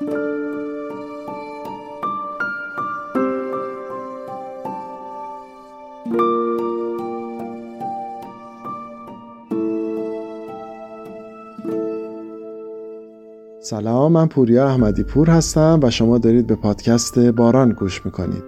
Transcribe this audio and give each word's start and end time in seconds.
سلام 0.00 0.12
من 14.12 14.26
پوریا 14.26 14.68
احمدی 14.68 15.02
پور 15.04 15.30
هستم 15.30 15.80
و 15.82 15.90
شما 15.90 16.18
دارید 16.18 16.46
به 16.46 16.54
پادکست 16.54 17.18
باران 17.18 17.72
گوش 17.72 18.04
می‌کنید. 18.04 18.44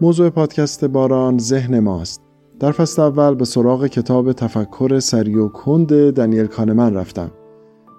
موضوع 0.00 0.30
پادکست 0.30 0.84
باران 0.84 1.38
ذهن 1.38 1.78
ماست. 1.78 2.20
در 2.60 2.72
فصل 2.72 3.02
اول 3.02 3.34
به 3.34 3.44
سراغ 3.44 3.86
کتاب 3.86 4.32
تفکر 4.32 4.98
سری 4.98 5.34
و 5.34 5.48
کند 5.48 6.10
دنیل 6.10 6.46
کانمن 6.46 6.94
رفتم. 6.94 7.30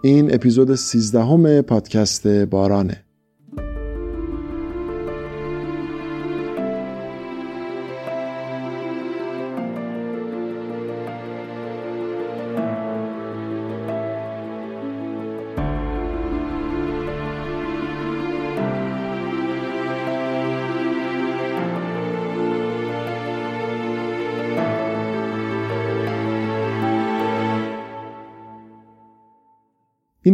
این 0.05 0.33
اپیزود 0.33 0.75
سیزدهم 0.75 1.61
پادکست 1.61 2.27
بارانه. 2.27 3.04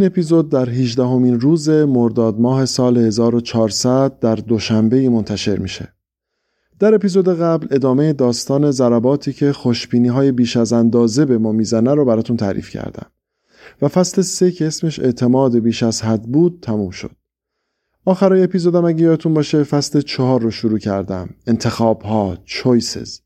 این 0.02 0.10
اپیزود 0.10 0.48
در 0.48 0.68
18 0.68 1.04
همین 1.04 1.40
روز 1.40 1.68
مرداد 1.68 2.40
ماه 2.40 2.64
سال 2.64 2.98
1400 2.98 4.18
در 4.18 4.34
دوشنبه 4.34 5.08
منتشر 5.08 5.58
میشه. 5.58 5.88
در 6.78 6.94
اپیزود 6.94 7.28
قبل 7.28 7.66
ادامه 7.70 8.12
داستان 8.12 8.70
ضرباتی 8.70 9.32
که 9.32 9.52
خوشبینی 9.52 10.08
های 10.08 10.32
بیش 10.32 10.56
از 10.56 10.72
اندازه 10.72 11.24
به 11.24 11.38
ما 11.38 11.52
می‌زنه 11.52 11.94
رو 11.94 12.04
براتون 12.04 12.36
تعریف 12.36 12.70
کردم 12.70 13.06
و 13.82 13.88
فصل 13.88 14.22
سه 14.22 14.50
که 14.50 14.66
اسمش 14.66 15.00
اعتماد 15.00 15.58
بیش 15.58 15.82
از 15.82 16.02
حد 16.02 16.22
بود 16.22 16.58
تموم 16.62 16.90
شد. 16.90 17.16
آخرای 18.04 18.42
اپیزودم 18.42 18.84
اگه 18.84 19.04
یادتون 19.04 19.34
باشه 19.34 19.62
فصل 19.62 20.00
چهار 20.00 20.40
رو 20.40 20.50
شروع 20.50 20.78
کردم 20.78 21.28
انتخاب 21.46 22.02
ها 22.02 22.38
choices 22.46 23.20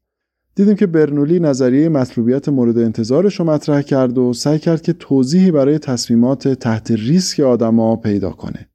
دیدیم 0.56 0.74
که 0.74 0.86
برنولی 0.86 1.40
نظریه 1.40 1.88
مطلوبیت 1.88 2.48
مورد 2.48 2.78
انتظارش 2.78 3.40
رو 3.40 3.44
مطرح 3.44 3.82
کرد 3.82 4.18
و 4.18 4.32
سعی 4.32 4.58
کرد 4.58 4.82
که 4.82 4.92
توضیحی 4.92 5.50
برای 5.50 5.78
تصمیمات 5.78 6.48
تحت 6.48 6.90
ریسک 6.90 7.40
آدما 7.40 7.96
پیدا 7.96 8.30
کنه. 8.30 8.68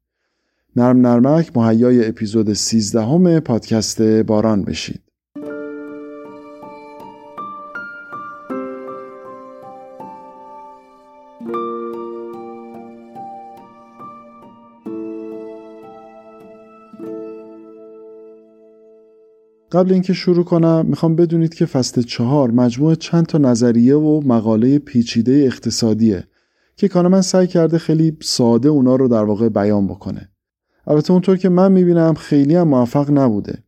نرم 0.75 1.07
نرمک 1.07 1.57
مهیای 1.57 2.07
اپیزود 2.07 2.53
13 2.53 3.01
همه 3.01 3.39
پادکست 3.39 4.01
باران 4.01 4.63
بشید. 4.63 5.01
قبل 19.71 19.93
اینکه 19.93 20.13
شروع 20.13 20.43
کنم 20.43 20.85
می‌خوام 20.85 21.15
بدونید 21.15 21.53
که 21.53 21.65
فصل 21.65 22.01
چهار 22.01 22.51
مجموع 22.51 22.95
چند 22.95 23.25
تا 23.25 23.37
نظریه 23.37 23.95
و 23.95 24.21
مقاله 24.25 24.79
پیچیده 24.79 25.31
اقتصادیه 25.31 26.23
که 26.75 26.87
کانمن 26.87 27.21
سعی 27.21 27.47
کرده 27.47 27.77
خیلی 27.77 28.17
ساده 28.21 28.69
اونا 28.69 28.95
رو 28.95 29.07
در 29.07 29.23
واقع 29.23 29.49
بیان 29.49 29.87
بکنه. 29.87 30.29
البته 30.87 31.11
اونطور 31.11 31.37
که 31.37 31.49
من 31.49 31.71
می‌بینم 31.71 32.13
خیلی 32.13 32.55
هم 32.55 32.67
موفق 32.67 33.11
نبوده. 33.11 33.63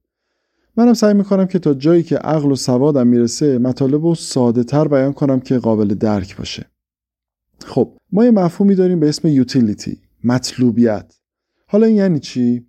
منم 0.77 0.93
سعی 0.93 1.13
می‌کنم 1.13 1.45
که 1.45 1.59
تا 1.59 1.73
جایی 1.73 2.03
که 2.03 2.17
عقل 2.17 2.51
و 2.51 2.55
سوادم 2.55 3.07
می‌رسه 3.07 3.57
مطالب 3.57 4.05
رو 4.05 4.15
ساده 4.15 4.63
تر 4.63 4.87
بیان 4.87 5.13
کنم 5.13 5.39
که 5.39 5.57
قابل 5.57 5.87
درک 5.87 6.37
باشه. 6.37 6.65
خب 7.65 7.97
ما 8.11 8.25
یه 8.25 8.31
مفهومی 8.31 8.75
داریم 8.75 8.99
به 8.99 9.09
اسم 9.09 9.27
یوتیلیتی 9.27 9.97
مطلوبیت. 10.23 11.13
حالا 11.67 11.87
این 11.87 11.95
یعنی 11.95 12.19
چی؟ 12.19 12.65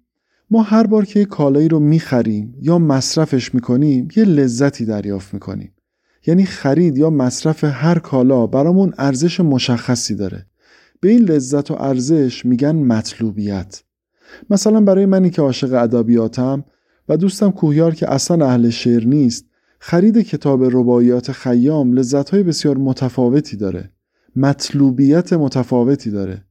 ما 0.51 0.63
هر 0.63 0.87
بار 0.87 1.05
که 1.05 1.25
کالایی 1.25 1.69
رو 1.69 1.81
می‌خریم 1.81 2.55
یا 2.63 2.79
مصرفش 2.79 3.55
می‌کنیم 3.55 4.09
یه 4.17 4.25
لذتی 4.25 4.85
دریافت 4.85 5.35
می‌کنیم. 5.35 5.73
یعنی 6.27 6.45
خرید 6.45 6.99
یا 6.99 7.11
مصرف 7.11 7.65
هر 7.65 7.99
کالا 7.99 8.47
برامون 8.47 8.95
ارزش 8.99 9.41
مشخصی 9.41 10.15
داره. 10.15 10.47
به 11.01 11.09
این 11.09 11.23
لذت 11.23 11.71
و 11.71 11.75
ارزش 11.75 12.47
میگن 12.47 12.77
مطلوبیت. 12.77 13.83
مثلا 14.51 14.81
برای 14.81 15.07
منی 15.07 15.31
که 15.31 15.43
عاشق 15.43 15.75
ادبیاتم 15.83 16.65
و 17.09 17.17
دوستم 17.17 17.51
کوهیار 17.51 17.95
که 17.95 18.13
اصلا 18.13 18.47
اهل 18.47 18.71
شعر 18.71 19.05
نیست 19.05 19.47
خرید 19.79 20.19
کتاب 20.19 20.65
رباعیات 20.65 21.33
خیام 21.33 21.93
لذتهای 21.93 22.43
بسیار 22.43 22.79
متفاوتی 22.79 23.57
داره. 23.57 23.91
مطلوبیت 24.37 25.33
متفاوتی 25.33 26.11
داره. 26.11 26.45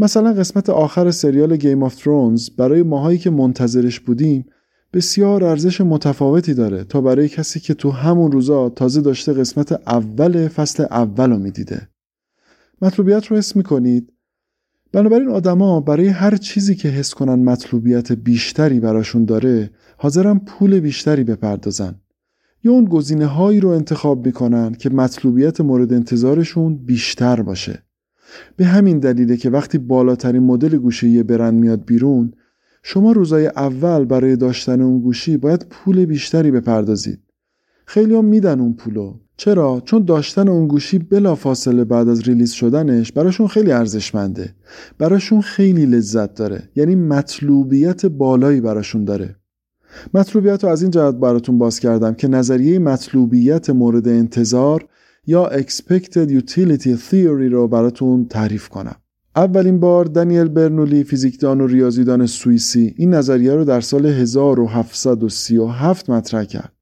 مثلا 0.00 0.32
قسمت 0.32 0.70
آخر 0.70 1.10
سریال 1.10 1.56
Game 1.56 1.82
of 1.82 1.94
Thrones 1.94 2.50
برای 2.50 2.82
ماهایی 2.82 3.18
که 3.18 3.30
منتظرش 3.30 4.00
بودیم 4.00 4.46
بسیار 4.92 5.44
ارزش 5.44 5.80
متفاوتی 5.80 6.54
داره 6.54 6.84
تا 6.84 7.00
برای 7.00 7.28
کسی 7.28 7.60
که 7.60 7.74
تو 7.74 7.90
همون 7.90 8.32
روزا 8.32 8.68
تازه 8.68 9.00
داشته 9.00 9.32
قسمت 9.32 9.72
اول 9.72 10.48
فصل 10.48 10.82
اول 10.82 11.30
رو 11.30 11.38
می‌دیده. 11.38 11.88
مطلوبیت 12.82 13.26
رو 13.26 13.36
حس 13.36 13.56
می‌کنید؟ 13.56 14.12
بنابراین 14.92 15.28
آدما 15.28 15.80
برای 15.80 16.08
هر 16.08 16.36
چیزی 16.36 16.74
که 16.74 16.88
حس 16.88 17.14
کنن 17.14 17.44
مطلوبیت 17.44 18.12
بیشتری 18.12 18.80
براشون 18.80 19.24
داره 19.24 19.70
حاضرن 19.96 20.38
پول 20.38 20.80
بیشتری 20.80 21.24
بپردازن. 21.24 21.94
یا 22.64 22.72
اون 22.72 22.84
گزینه 22.84 23.26
هایی 23.26 23.60
رو 23.60 23.68
انتخاب 23.68 24.26
می‌کنن 24.26 24.74
که 24.74 24.90
مطلوبیت 24.90 25.60
مورد 25.60 25.92
انتظارشون 25.92 26.76
بیشتر 26.76 27.42
باشه. 27.42 27.89
به 28.56 28.64
همین 28.64 28.98
دلیله 28.98 29.36
که 29.36 29.50
وقتی 29.50 29.78
بالاترین 29.78 30.42
مدل 30.42 30.76
گوشی 30.76 31.22
برند 31.22 31.54
میاد 31.54 31.84
بیرون 31.84 32.32
شما 32.82 33.12
روزای 33.12 33.46
اول 33.46 34.04
برای 34.04 34.36
داشتن 34.36 34.80
اون 34.80 35.00
گوشی 35.00 35.36
باید 35.36 35.66
پول 35.70 36.04
بیشتری 36.04 36.50
بپردازید. 36.50 37.20
خیلی 37.86 38.14
هم 38.14 38.24
میدن 38.24 38.60
اون 38.60 38.72
پولو. 38.72 39.14
چرا؟ 39.36 39.82
چون 39.84 40.04
داشتن 40.04 40.48
اون 40.48 40.68
گوشی 40.68 40.98
بلا 40.98 41.34
فاصله 41.34 41.84
بعد 41.84 42.08
از 42.08 42.22
ریلیز 42.22 42.52
شدنش 42.52 43.12
براشون 43.12 43.46
خیلی 43.46 43.72
ارزشمنده. 43.72 44.54
براشون 44.98 45.40
خیلی 45.40 45.86
لذت 45.86 46.34
داره. 46.34 46.68
یعنی 46.76 46.94
مطلوبیت 46.94 48.06
بالایی 48.06 48.60
براشون 48.60 49.04
داره. 49.04 49.36
مطلوبیت 50.14 50.64
رو 50.64 50.70
از 50.70 50.82
این 50.82 50.90
جهت 50.90 51.14
براتون 51.14 51.58
باز 51.58 51.80
کردم 51.80 52.14
که 52.14 52.28
نظریه 52.28 52.78
مطلوبیت 52.78 53.70
مورد 53.70 54.08
انتظار 54.08 54.84
یا 55.30 55.48
Expected 55.48 56.40
Utility 56.40 56.96
Theory 57.10 57.52
رو 57.52 57.68
براتون 57.68 58.28
تعریف 58.28 58.68
کنم. 58.68 58.96
اولین 59.36 59.80
بار 59.80 60.04
دانیل 60.04 60.48
برنولی 60.48 61.04
فیزیکدان 61.04 61.60
و 61.60 61.66
ریاضیدان 61.66 62.26
سوئیسی 62.26 62.94
این 62.96 63.14
نظریه 63.14 63.54
رو 63.54 63.64
در 63.64 63.80
سال 63.80 64.06
1737 64.06 66.10
مطرح 66.10 66.44
کرد. 66.44 66.72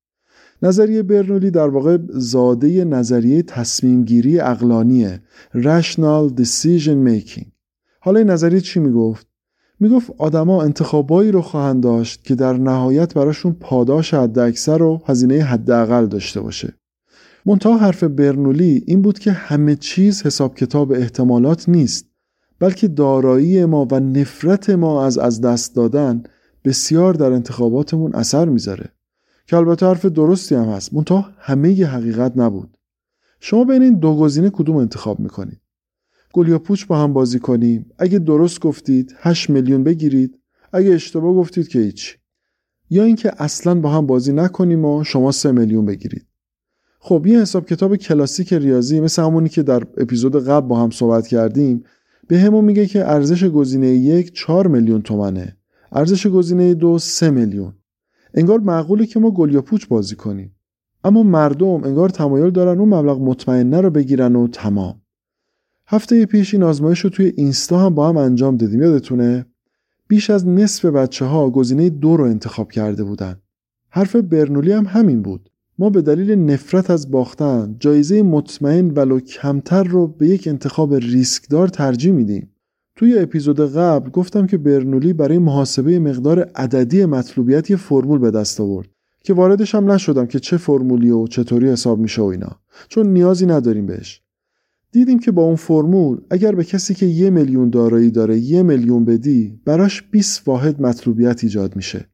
نظریه 0.62 1.02
برنولی 1.02 1.50
در 1.50 1.68
واقع 1.68 1.98
زاده 2.08 2.84
نظریه 2.84 3.42
تصمیم 3.42 4.04
گیری 4.04 4.40
اقلانیه 4.40 5.22
Rational 5.54 6.40
Decision 6.40 7.08
Making 7.08 7.46
حالا 8.00 8.18
این 8.18 8.30
نظریه 8.30 8.60
چی 8.60 8.80
می‌گفت؟ 8.80 9.26
می‌گفت 9.80 10.10
آدما 10.18 10.62
انتخابایی 10.62 11.32
رو 11.32 11.42
خواهند 11.42 11.82
داشت 11.82 12.24
که 12.24 12.34
در 12.34 12.52
نهایت 12.52 13.14
براشون 13.14 13.56
پاداش 13.60 14.14
حداکثر 14.14 14.82
و 14.82 15.02
هزینه 15.06 15.42
حداقل 15.42 16.06
داشته 16.06 16.40
باشه. 16.40 16.74
منتها 17.46 17.76
حرف 17.76 18.04
برنولی 18.04 18.84
این 18.86 19.02
بود 19.02 19.18
که 19.18 19.32
همه 19.32 19.76
چیز 19.76 20.22
حساب 20.22 20.54
کتاب 20.54 20.92
احتمالات 20.92 21.68
نیست 21.68 22.06
بلکه 22.58 22.88
دارایی 22.88 23.64
ما 23.64 23.88
و 23.90 24.00
نفرت 24.00 24.70
ما 24.70 25.04
از 25.04 25.18
از 25.18 25.40
دست 25.40 25.76
دادن 25.76 26.22
بسیار 26.64 27.14
در 27.14 27.32
انتخاباتمون 27.32 28.14
اثر 28.14 28.48
می‌ذاره 28.48 28.92
که 29.46 29.56
البته 29.56 29.86
حرف 29.86 30.06
درستی 30.06 30.54
هم 30.54 30.64
هست 30.64 30.94
منتها 30.94 31.30
همه 31.38 31.72
ی 31.78 31.82
حقیقت 31.82 32.32
نبود. 32.36 32.76
شما 33.40 33.64
بین 33.64 33.82
این 33.82 33.98
دو 33.98 34.16
گزینه 34.16 34.50
کدوم 34.50 34.76
انتخاب 34.76 35.20
می‌کنید؟ 35.20 35.60
گل 36.32 36.48
یا 36.48 36.58
پوچ 36.58 36.86
با 36.86 36.98
هم 36.98 37.12
بازی 37.12 37.38
کنیم؟ 37.38 37.90
اگه 37.98 38.18
درست 38.18 38.60
گفتید 38.60 39.14
8 39.18 39.50
میلیون 39.50 39.84
بگیرید. 39.84 40.38
اگه 40.72 40.90
اشتباه 40.90 41.34
گفتید 41.34 41.68
که 41.68 41.78
هیچ. 41.78 42.18
یا 42.90 43.04
اینکه 43.04 43.32
اصلا 43.42 43.74
با 43.80 43.90
هم 43.90 44.06
بازی 44.06 44.32
نکنیم 44.32 44.84
و 44.84 45.04
شما 45.04 45.32
3 45.32 45.52
میلیون 45.52 45.86
بگیرید. 45.86 46.26
خب 46.98 47.26
یه 47.26 47.40
حساب 47.40 47.66
کتاب 47.66 47.96
کلاسیک 47.96 48.52
ریاضی 48.52 49.00
مثل 49.00 49.22
همونی 49.22 49.48
که 49.48 49.62
در 49.62 49.82
اپیزود 49.96 50.46
قبل 50.46 50.66
با 50.66 50.82
هم 50.82 50.90
صحبت 50.90 51.26
کردیم 51.26 51.84
به 52.26 52.38
همون 52.38 52.64
میگه 52.64 52.86
که 52.86 53.04
ارزش 53.04 53.44
گزینه 53.44 53.86
یک 53.86 54.32
4 54.34 54.66
میلیون 54.66 55.02
تومنه. 55.02 55.56
ارزش 55.92 56.26
گزینه 56.26 56.74
دو 56.74 56.98
3 56.98 57.30
میلیون. 57.30 57.72
انگار 58.34 58.60
معقوله 58.60 59.06
که 59.06 59.20
ما 59.20 59.30
گل 59.30 59.54
یا 59.54 59.62
پوچ 59.62 59.86
بازی 59.86 60.16
کنیم. 60.16 60.54
اما 61.04 61.22
مردم 61.22 61.84
انگار 61.84 62.08
تمایل 62.08 62.50
دارن 62.50 62.78
اون 62.78 62.88
مبلغ 62.88 63.20
مطمئنه 63.20 63.80
رو 63.80 63.90
بگیرن 63.90 64.36
و 64.36 64.48
تمام. 64.48 65.00
هفته 65.86 66.26
پیش 66.26 66.54
این 66.54 66.62
آزمایش 66.62 67.00
رو 67.00 67.10
توی 67.10 67.32
اینستا 67.36 67.78
هم 67.78 67.94
با 67.94 68.08
هم 68.08 68.16
انجام 68.16 68.56
دادیم 68.56 68.82
یادتونه؟ 68.82 69.46
بیش 70.08 70.30
از 70.30 70.48
نصف 70.48 70.84
بچه 70.84 71.24
ها 71.24 71.50
گزینه 71.50 71.90
دو 71.90 72.16
رو 72.16 72.24
انتخاب 72.24 72.72
کرده 72.72 73.04
بودن. 73.04 73.40
حرف 73.88 74.16
برنولی 74.16 74.72
هم 74.72 74.86
همین 74.86 75.22
بود. 75.22 75.50
ما 75.78 75.90
به 75.90 76.02
دلیل 76.02 76.30
نفرت 76.30 76.90
از 76.90 77.10
باختن 77.10 77.76
جایزه 77.80 78.22
مطمئن 78.22 78.90
ولو 78.90 79.20
کمتر 79.20 79.84
رو 79.84 80.06
به 80.06 80.28
یک 80.28 80.48
انتخاب 80.48 80.94
ریسکدار 80.94 81.68
ترجیح 81.68 82.12
میدیم. 82.12 82.50
توی 82.98 83.18
اپیزود 83.18 83.60
قبل 83.60 84.10
گفتم 84.10 84.46
که 84.46 84.58
برنولی 84.58 85.12
برای 85.12 85.38
محاسبه 85.38 85.98
مقدار 85.98 86.40
عددی 86.40 87.04
مطلوبیت 87.04 87.70
یه 87.70 87.76
فرمول 87.76 88.18
به 88.18 88.30
دست 88.30 88.60
آورد 88.60 88.88
که 89.24 89.34
واردش 89.34 89.74
هم 89.74 89.90
نشدم 89.90 90.26
که 90.26 90.38
چه 90.38 90.56
فرمولی 90.56 91.10
و 91.10 91.26
چطوری 91.26 91.68
حساب 91.68 91.98
میشه 91.98 92.22
و 92.22 92.24
اینا 92.24 92.60
چون 92.88 93.06
نیازی 93.06 93.46
نداریم 93.46 93.86
بهش 93.86 94.22
دیدیم 94.92 95.18
که 95.18 95.30
با 95.30 95.42
اون 95.42 95.56
فرمول 95.56 96.20
اگر 96.30 96.54
به 96.54 96.64
کسی 96.64 96.94
که 96.94 97.06
یه 97.06 97.30
میلیون 97.30 97.70
دارایی 97.70 98.10
داره 98.10 98.38
یه 98.38 98.62
میلیون 98.62 99.04
بدی 99.04 99.60
براش 99.64 100.02
20 100.10 100.48
واحد 100.48 100.82
مطلوبیت 100.82 101.44
ایجاد 101.44 101.76
میشه 101.76 102.08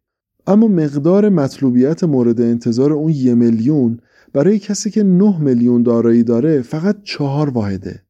اما 0.47 0.69
مقدار 0.69 1.29
مطلوبیت 1.29 2.05
مورد 2.05 2.41
انتظار 2.41 2.93
اون 2.93 3.13
یه 3.13 3.35
میلیون 3.35 4.01
برای 4.33 4.59
کسی 4.59 4.91
که 4.91 5.03
9 5.03 5.39
میلیون 5.39 5.83
دارایی 5.83 6.23
داره 6.23 6.63
فقط 6.63 6.97
چهار 7.03 7.51
واحده. 7.51 8.03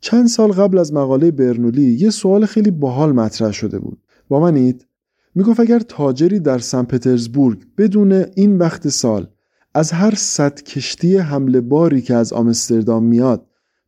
چند 0.00 0.28
سال 0.28 0.52
قبل 0.52 0.78
از 0.78 0.92
مقاله 0.92 1.30
برنولی 1.30 1.92
یه 1.92 2.10
سوال 2.10 2.46
خیلی 2.46 2.70
باحال 2.70 3.12
مطرح 3.12 3.52
شده 3.52 3.78
بود. 3.78 3.98
با 4.28 4.40
منید 4.40 4.86
می‌گفت 5.34 5.60
اگر 5.60 5.78
تاجری 5.78 6.40
در 6.40 6.58
سن 6.58 6.82
پترزبورگ 6.82 7.62
بدون 7.78 8.12
این 8.12 8.58
وقت 8.58 8.88
سال 8.88 9.28
از 9.74 9.92
هر 9.92 10.14
صد 10.14 10.62
کشتی 10.62 11.16
حمله 11.16 11.60
باری 11.60 12.00
که 12.02 12.14
از 12.14 12.32
آمستردام 12.32 13.04
میاد 13.04 13.46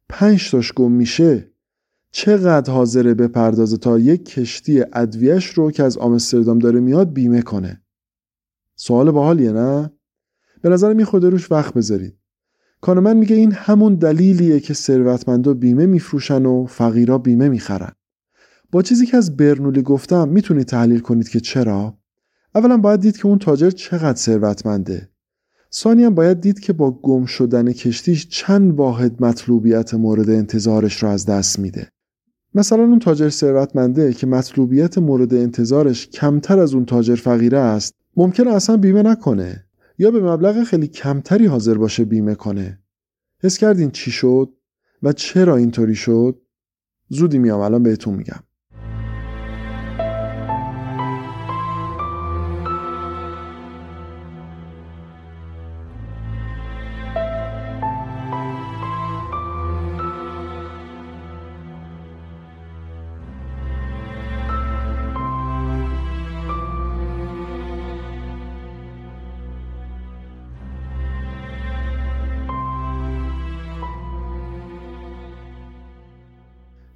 پنج 0.08 0.50
تاش 0.50 0.73
گم 0.73 0.93
میشه 0.93 1.50
چقدر 2.16 2.72
حاضره 2.72 3.14
بپردازه 3.14 3.76
تا 3.76 3.99
یک 3.99 4.25
کشتی 4.25 4.84
ادویش 4.93 5.46
رو 5.46 5.70
که 5.70 5.82
از 5.82 5.99
آمستردام 5.99 6.58
داره 6.58 6.81
میاد 6.81 7.12
بیمه 7.12 7.43
کنه؟ 7.43 7.82
سوال 8.76 9.11
باحالیه 9.11 9.52
نه؟ 9.52 9.90
به 10.62 10.69
نظر 10.69 10.93
می 10.93 11.05
خود 11.05 11.25
روش 11.25 11.52
وقت 11.52 11.75
بذارید. 11.75 12.16
کانمن 12.81 13.16
میگه 13.16 13.37
این 13.37 13.52
همون 13.52 13.94
دلیلیه 13.94 14.61
که 14.61 14.75
ثروتمندا 14.75 15.55
بیمه 15.55 15.87
میفروشن 15.87 16.46
و 16.46 16.66
فقیرا 16.66 17.19
بیمه 17.19 17.49
می‌خرن. 17.49 17.93
با 18.72 18.82
چیزی 18.82 19.06
که 19.06 19.16
از 19.16 19.37
برنولی 19.37 19.82
گفتم 19.82 20.28
می‌تونید 20.28 20.66
تحلیل 20.66 21.00
کنید 21.00 21.28
که 21.28 21.40
چرا؟ 21.40 21.99
اولا 22.55 22.76
باید 22.76 23.00
دید 23.00 23.16
که 23.16 23.26
اون 23.26 23.38
تاجر 23.38 23.70
چقدر 23.70 24.19
ثروتمنده. 24.19 25.08
ثانیا 25.72 26.11
باید 26.11 26.40
دید 26.40 26.61
که 26.61 26.72
با 26.72 26.90
گم 26.90 27.25
شدن 27.25 27.72
کشتیش 27.72 28.28
چند 28.28 28.75
واحد 28.75 29.22
مطلوبیت 29.22 29.94
مورد 29.94 30.31
انتظارش 30.31 31.02
رو 31.02 31.08
از 31.08 31.26
دست 31.26 31.58
میده. 31.58 31.88
مثلا 32.55 32.83
اون 32.83 32.99
تاجر 32.99 33.29
ثروتمنده 33.29 34.12
که 34.12 34.27
مطلوبیت 34.27 34.99
مورد 34.99 35.35
انتظارش 35.35 36.09
کمتر 36.09 36.59
از 36.59 36.75
اون 36.75 36.85
تاجر 36.85 37.15
فقیره 37.15 37.59
است 37.59 37.95
ممکنه 38.17 38.51
اصلا 38.51 38.77
بیمه 38.77 39.03
نکنه 39.03 39.65
یا 39.99 40.11
به 40.11 40.21
مبلغ 40.21 40.65
خیلی 40.65 40.87
کمتری 40.87 41.47
حاضر 41.47 41.75
باشه 41.75 42.05
بیمه 42.05 42.35
کنه. 42.35 42.79
حس 43.43 43.59
کردین 43.59 43.91
چی 43.91 44.11
شد؟ 44.11 44.53
و 45.03 45.12
چرا 45.12 45.56
اینطوری 45.56 45.95
شد؟ 45.95 46.41
زودی 47.09 47.39
میام 47.39 47.61
الان 47.61 47.83
بهتون 47.83 48.15
میگم. 48.15 48.41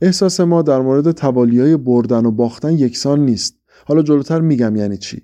احساس 0.00 0.40
ما 0.40 0.62
در 0.62 0.80
مورد 0.80 1.10
توالیای 1.10 1.76
بردن 1.76 2.26
و 2.26 2.30
باختن 2.30 2.72
یکسان 2.72 3.24
نیست. 3.24 3.54
حالا 3.86 4.02
جلوتر 4.02 4.40
میگم 4.40 4.76
یعنی 4.76 4.96
چی؟ 4.96 5.22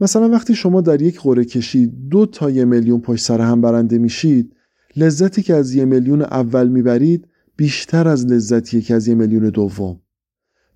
مثلا 0.00 0.28
وقتی 0.28 0.54
شما 0.54 0.80
در 0.80 1.02
یک 1.02 1.20
قره 1.20 1.44
کشی 1.44 1.86
دو 1.86 2.26
تا 2.26 2.50
یه 2.50 2.64
میلیون 2.64 3.00
پشت 3.00 3.24
سر 3.24 3.40
هم 3.40 3.60
برنده 3.60 3.98
میشید 3.98 4.56
لذتی 4.96 5.42
که 5.42 5.54
از 5.54 5.74
یه 5.74 5.84
میلیون 5.84 6.22
اول 6.22 6.68
می‌برید 6.68 7.28
بیشتر 7.56 8.08
از 8.08 8.26
لذتی 8.26 8.80
که 8.80 8.94
از 8.94 9.08
یه 9.08 9.14
میلیون 9.14 9.48
دوم. 9.48 10.00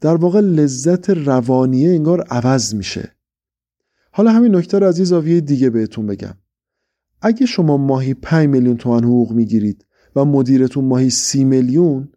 در 0.00 0.14
واقع 0.14 0.40
لذت 0.40 1.10
روانیه 1.10 1.90
انگار 1.90 2.20
عوض 2.20 2.74
میشه. 2.74 3.12
حالا 4.12 4.32
همین 4.32 4.56
نکته 4.56 4.78
رو 4.78 4.86
از 4.86 4.98
یه 4.98 5.04
زاویه 5.04 5.40
دیگه 5.40 5.70
بهتون 5.70 6.06
بگم. 6.06 6.34
اگه 7.22 7.46
شما 7.46 7.76
ماهی 7.76 8.14
5 8.14 8.48
میلیون 8.48 8.76
تومن 8.76 9.04
حقوق 9.04 9.32
می‌گیرید 9.32 9.84
و 10.16 10.24
مدیرتون 10.24 10.84
ماهی 10.84 11.10
30 11.10 11.44
میلیون 11.44 12.08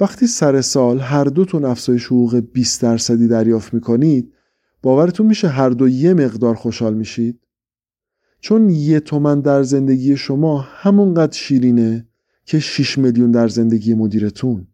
وقتی 0.00 0.26
سر 0.26 0.60
سال 0.60 0.98
هر 0.98 1.24
دوتون 1.24 1.64
افزایش 1.64 2.06
حقوق 2.06 2.36
20 2.36 2.82
درصدی 2.82 3.28
دریافت 3.28 3.74
می‌کنید 3.74 4.32
باورتون 4.82 5.26
میشه 5.26 5.48
هر 5.48 5.70
دو 5.70 5.88
یه 5.88 6.14
مقدار 6.14 6.54
خوشحال 6.54 6.94
میشید؟ 6.94 7.40
چون 8.40 8.70
یه 8.70 9.00
تومن 9.00 9.40
در 9.40 9.62
زندگی 9.62 10.16
شما 10.16 10.58
همونقدر 10.60 11.32
شیرینه 11.32 12.08
که 12.44 12.60
6 12.60 12.98
میلیون 12.98 13.30
در 13.30 13.48
زندگی 13.48 13.94
مدیرتون. 13.94 14.66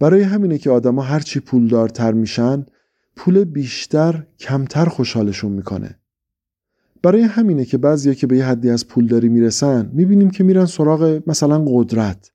برای 0.00 0.22
همینه 0.22 0.58
که 0.58 0.70
آدما 0.70 1.02
هرچی 1.02 1.40
پولدارتر 1.40 2.12
میشن 2.12 2.66
پول 3.16 3.44
بیشتر 3.44 4.26
کمتر 4.38 4.84
خوشحالشون 4.84 5.52
می‌کنه. 5.52 5.98
برای 7.02 7.22
همینه 7.22 7.64
که 7.64 7.78
بعضیا 7.78 8.14
که 8.14 8.26
به 8.26 8.36
یه 8.36 8.44
حدی 8.44 8.70
از 8.70 8.88
پولداری 8.88 9.28
می‌رسن 9.28 9.90
می‌بینیم 9.92 10.30
که 10.30 10.44
میرن 10.44 10.66
سراغ 10.66 11.22
مثلا 11.26 11.64
قدرت. 11.68 12.30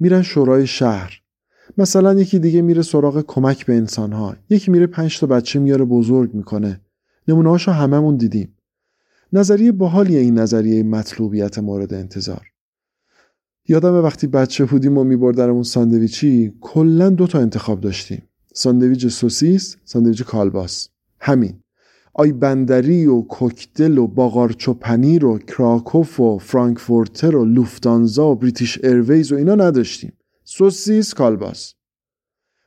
میرن 0.00 0.22
شورای 0.22 0.66
شهر. 0.66 1.20
مثلا 1.78 2.14
یکی 2.14 2.38
دیگه 2.38 2.62
میره 2.62 2.82
سراغ 2.82 3.24
کمک 3.26 3.66
به 3.66 3.74
انسانها. 3.74 4.36
یکی 4.50 4.70
میره 4.70 4.86
پنج 4.86 5.20
تا 5.20 5.26
بچه 5.26 5.58
میاره 5.58 5.84
بزرگ 5.84 6.34
می‌کنه. 6.34 6.80
نمونه 7.28 7.50
هاشو 7.50 7.70
هممون 7.70 8.16
دیدیم. 8.16 8.56
نظریه 9.32 9.72
باحالیه 9.72 10.20
این 10.20 10.38
نظریه 10.38 10.82
مطلوبیت 10.82 11.58
مورد 11.58 11.94
انتظار. 11.94 12.46
یادم 13.68 13.94
وقتی 13.94 14.26
بچه 14.26 14.64
بودیم 14.64 14.98
و 14.98 15.04
میبردنمون 15.04 15.62
ساندویچی 15.62 16.54
کلا 16.60 17.10
دو 17.10 17.26
تا 17.26 17.40
انتخاب 17.40 17.80
داشتیم. 17.80 18.22
ساندویچ 18.54 19.06
سوسیس 19.06 19.76
ساندویچ 19.84 20.22
کالباس. 20.22 20.88
همین. 21.20 21.60
آی 22.18 22.32
بندری 22.32 23.06
و 23.06 23.20
کوکتل 23.20 23.98
و 23.98 24.06
با 24.06 24.17
قارچ 24.17 24.63
و 24.63 24.74
پنیر 24.74 25.24
و 25.24 25.38
کراکوف 25.38 26.20
و 26.20 26.38
فرانکفورتر 26.38 27.36
و 27.36 27.44
Lufthansa 27.44 28.28
و 28.28 28.34
British 28.34 28.84
Airways 28.84 29.32
و 29.32 29.36
اینا 29.36 29.54
نداشتیم. 29.54 30.12
سوسیس 30.44 31.14
کالباس. 31.14 31.74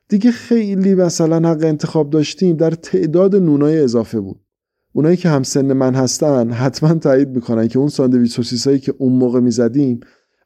دیگه 0.09 0.31
خیلی 0.31 0.95
مثلا 0.95 1.49
حق 1.49 1.63
انتخاب 1.63 2.09
داشتیم 2.09 2.55
در 2.55 2.71
تعداد 2.71 3.35
نونای 3.35 3.79
اضافه 3.79 4.19
بود. 4.19 4.39
اونایی 4.93 5.17
که 5.17 5.29
هم 5.29 5.43
سن 5.43 5.73
من 5.73 5.95
هستن 5.95 6.51
حتما 6.51 6.93
تایید 6.93 7.29
می‌کنن 7.29 7.67
که 7.67 7.79
اون 7.79 7.89
ساندویچ 7.89 8.31
سوسیسایی 8.31 8.79
که 8.79 8.95
اون 8.97 9.13
موقع 9.13 9.39
می‌زدیم 9.39 9.99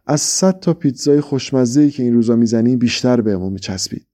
از 0.06 0.22
100 0.22 0.60
تا 0.60 0.74
پیتزای 0.74 1.22
خوشمزه 1.22 1.90
که 1.90 2.04
این 2.04 2.14
روزا 2.14 2.36
می‌زنیم 2.36 2.80
بیشتر 2.80 3.22
بهمون 3.22 3.54
میچسبید. 3.54 4.08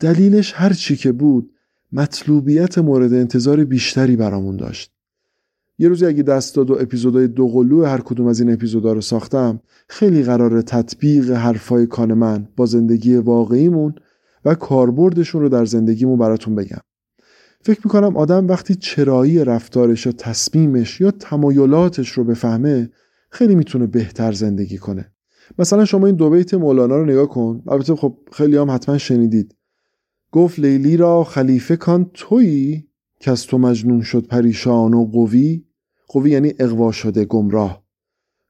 دلیلش 0.00 0.52
هر 0.56 0.72
چی 0.72 0.96
که 0.96 1.12
بود 1.12 1.52
مطلوبیت 1.92 2.78
مورد 2.78 3.14
انتظار 3.14 3.64
بیشتری 3.64 4.16
برامون 4.16 4.56
داشت. 4.56 4.92
یه 5.78 5.88
روزی 5.88 6.06
اگه 6.06 6.22
دست 6.22 6.54
داد 6.54 6.70
و 6.70 6.76
اپیزودهای 6.80 7.28
دو 7.28 7.84
هر 7.84 8.00
کدوم 8.00 8.26
از 8.26 8.40
این 8.40 8.52
اپیزودا 8.52 8.92
رو 8.92 9.00
ساختم 9.00 9.60
خیلی 9.88 10.22
قرار 10.22 10.62
تطبیق 10.62 11.30
حرفای 11.30 11.86
کان 11.86 12.14
من 12.14 12.48
با 12.56 12.66
زندگی 12.66 13.16
واقعیمون 13.16 13.94
و 14.44 14.54
کاربردشون 14.54 15.42
رو 15.42 15.48
در 15.48 15.64
زندگیمون 15.64 16.18
براتون 16.18 16.54
بگم. 16.54 16.80
فکر 17.62 17.80
می‌کنم 17.84 18.16
آدم 18.16 18.46
وقتی 18.46 18.74
چرایی 18.74 19.44
رفتارش 19.44 20.06
یا 20.06 20.12
تصمیمش 20.12 21.00
یا 21.00 21.10
تمایلاتش 21.10 22.08
رو 22.12 22.24
بفهمه 22.24 22.90
خیلی 23.30 23.54
می‌تونه 23.54 23.86
بهتر 23.86 24.32
زندگی 24.32 24.78
کنه. 24.78 25.12
مثلا 25.58 25.84
شما 25.84 26.06
این 26.06 26.16
دو 26.16 26.30
بیت 26.30 26.54
مولانا 26.54 26.96
رو 26.96 27.04
نگاه 27.04 27.28
کن. 27.28 27.62
البته 27.68 27.96
خب 27.96 28.18
خیلی 28.32 28.56
هم 28.56 28.70
حتما 28.70 28.98
شنیدید. 28.98 29.54
گفت 30.32 30.58
لیلی 30.58 30.96
را 30.96 31.24
خلیفه 31.24 31.76
کان 31.76 32.10
تویی 32.14 32.88
که 33.20 33.30
از 33.30 33.46
تو 33.46 33.58
مجنون 33.58 34.02
شد 34.02 34.26
پریشان 34.26 34.94
و 34.94 35.04
قوی؟ 35.04 35.64
قوی 36.08 36.30
یعنی 36.30 36.54
اقوا 36.58 36.92
شده 36.92 37.24
گمراه. 37.24 37.84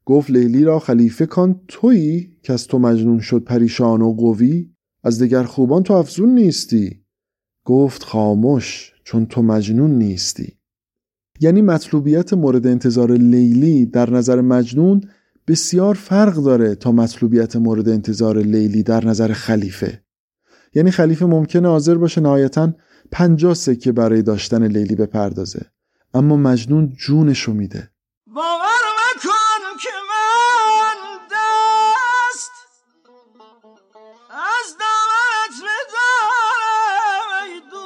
گفت 0.05 0.31
لیلی 0.31 0.65
را 0.65 0.79
خلیفه 0.79 1.27
کان 1.27 1.61
تویی 1.69 2.37
که 2.43 2.53
از 2.53 2.67
تو 2.67 2.79
مجنون 2.79 3.21
شد 3.21 3.45
پریشان 3.45 4.03
و 4.03 4.13
قوی؟ 4.13 4.71
از 5.05 5.23
دیگر 5.23 5.43
خوبان 5.43 5.83
تو 5.83 5.95
افزون 5.95 6.35
نیستی. 6.35 7.05
گفت 7.65 8.03
خاموش 8.03 8.93
چون 9.05 9.27
تو 9.27 9.43
مجنون 9.43 9.99
نیستی. 9.99 10.57
یعنی 11.41 11.63
مطلوبیت 11.63 12.33
مورد 12.33 12.67
انتظار 12.67 13.13
لیلی 13.13 13.87
در 13.87 14.11
نظر 14.11 14.41
مجنون 14.41 15.01
بسیار 15.47 15.95
فرق 15.95 16.35
داره 16.35 16.75
تا 16.75 16.93
مطلوبیت 16.93 17.57
مورد 17.57 17.89
انتظار 17.89 18.39
لیلی 18.39 18.83
در 18.83 19.07
نظر 19.07 19.33
خلیفه. 19.33 20.03
یعنی 20.75 20.91
خلیفه 20.91 21.27
ممکنه 21.27 21.69
حاضر 21.69 21.95
باشه 21.95 22.21
نهایتا 22.21 22.73
پنجاه 23.12 23.55
سکه 23.55 23.93
برای 23.93 24.23
داشتن 24.23 24.67
لیلی 24.67 24.95
بپردازه. 24.95 25.71
اما 26.15 26.37
مجنون 26.37 26.93
جونشو 26.97 27.53
میده. 27.53 27.91
باور 28.27 28.85
مکن 28.99 29.79
که 29.83 29.91
من 30.11 30.97
دست 31.33 32.50
از 34.31 34.77
دامت 34.81 35.55
ندارم 35.69 37.29
ای 37.45 37.61
دوست. 37.71 37.81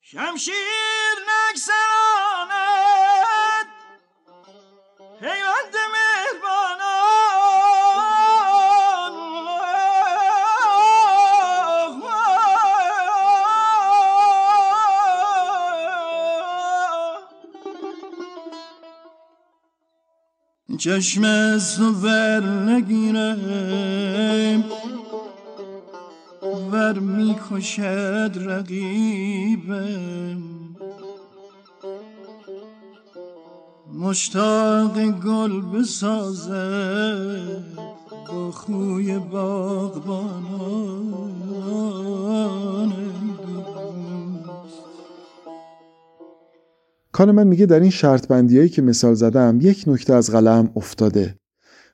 شمشیر 0.00 1.16
نگذراند 1.28 2.55
چشم 20.86 21.24
از 21.24 21.76
تو 21.76 21.92
ور 21.92 22.70
نگیرم. 22.70 24.64
ور 26.72 26.98
می‌کشد 26.98 28.32
رقیبم. 28.36 30.42
مشتاق 33.94 35.10
گل 35.10 35.60
بسازد 35.60 37.64
با 38.28 38.50
خوی 38.50 39.18
باغبانان 39.18 39.75
من 47.24 47.46
میگه 47.46 47.66
در 47.66 47.80
این 47.80 47.90
شرط 47.90 48.28
بندیایی 48.28 48.68
که 48.68 48.82
مثال 48.82 49.14
زدم 49.14 49.58
یک 49.62 49.84
نکته 49.86 50.14
از 50.14 50.30
قلم 50.30 50.70
افتاده 50.76 51.38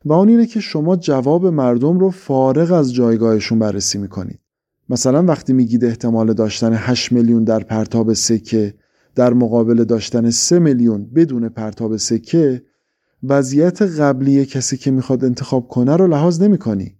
و 0.04 0.12
اون 0.12 0.28
اینه 0.28 0.46
که 0.46 0.60
شما 0.60 0.96
جواب 0.96 1.46
مردم 1.46 1.98
رو 1.98 2.10
فارغ 2.10 2.72
از 2.72 2.94
جایگاهشون 2.94 3.58
بررسی 3.58 3.98
می‌کنید. 3.98 4.40
مثلا 4.88 5.22
وقتی 5.22 5.52
میگید 5.52 5.84
احتمال 5.84 6.32
داشتن 6.32 6.72
8 6.72 7.12
میلیون 7.12 7.44
در 7.44 7.60
پرتاب 7.60 8.12
سکه 8.12 8.74
در 9.14 9.32
مقابل 9.32 9.84
داشتن 9.84 10.30
3 10.30 10.58
میلیون 10.58 11.10
بدون 11.14 11.48
پرتاب 11.48 11.96
سکه 11.96 12.62
وضعیت 13.22 13.82
قبلی 13.82 14.46
کسی 14.46 14.76
که 14.76 14.90
می‌خواد 14.90 15.24
انتخاب 15.24 15.68
کنه 15.68 15.96
رو 15.96 16.06
لحاظ 16.06 16.42
نمی‌کنی. 16.42 16.96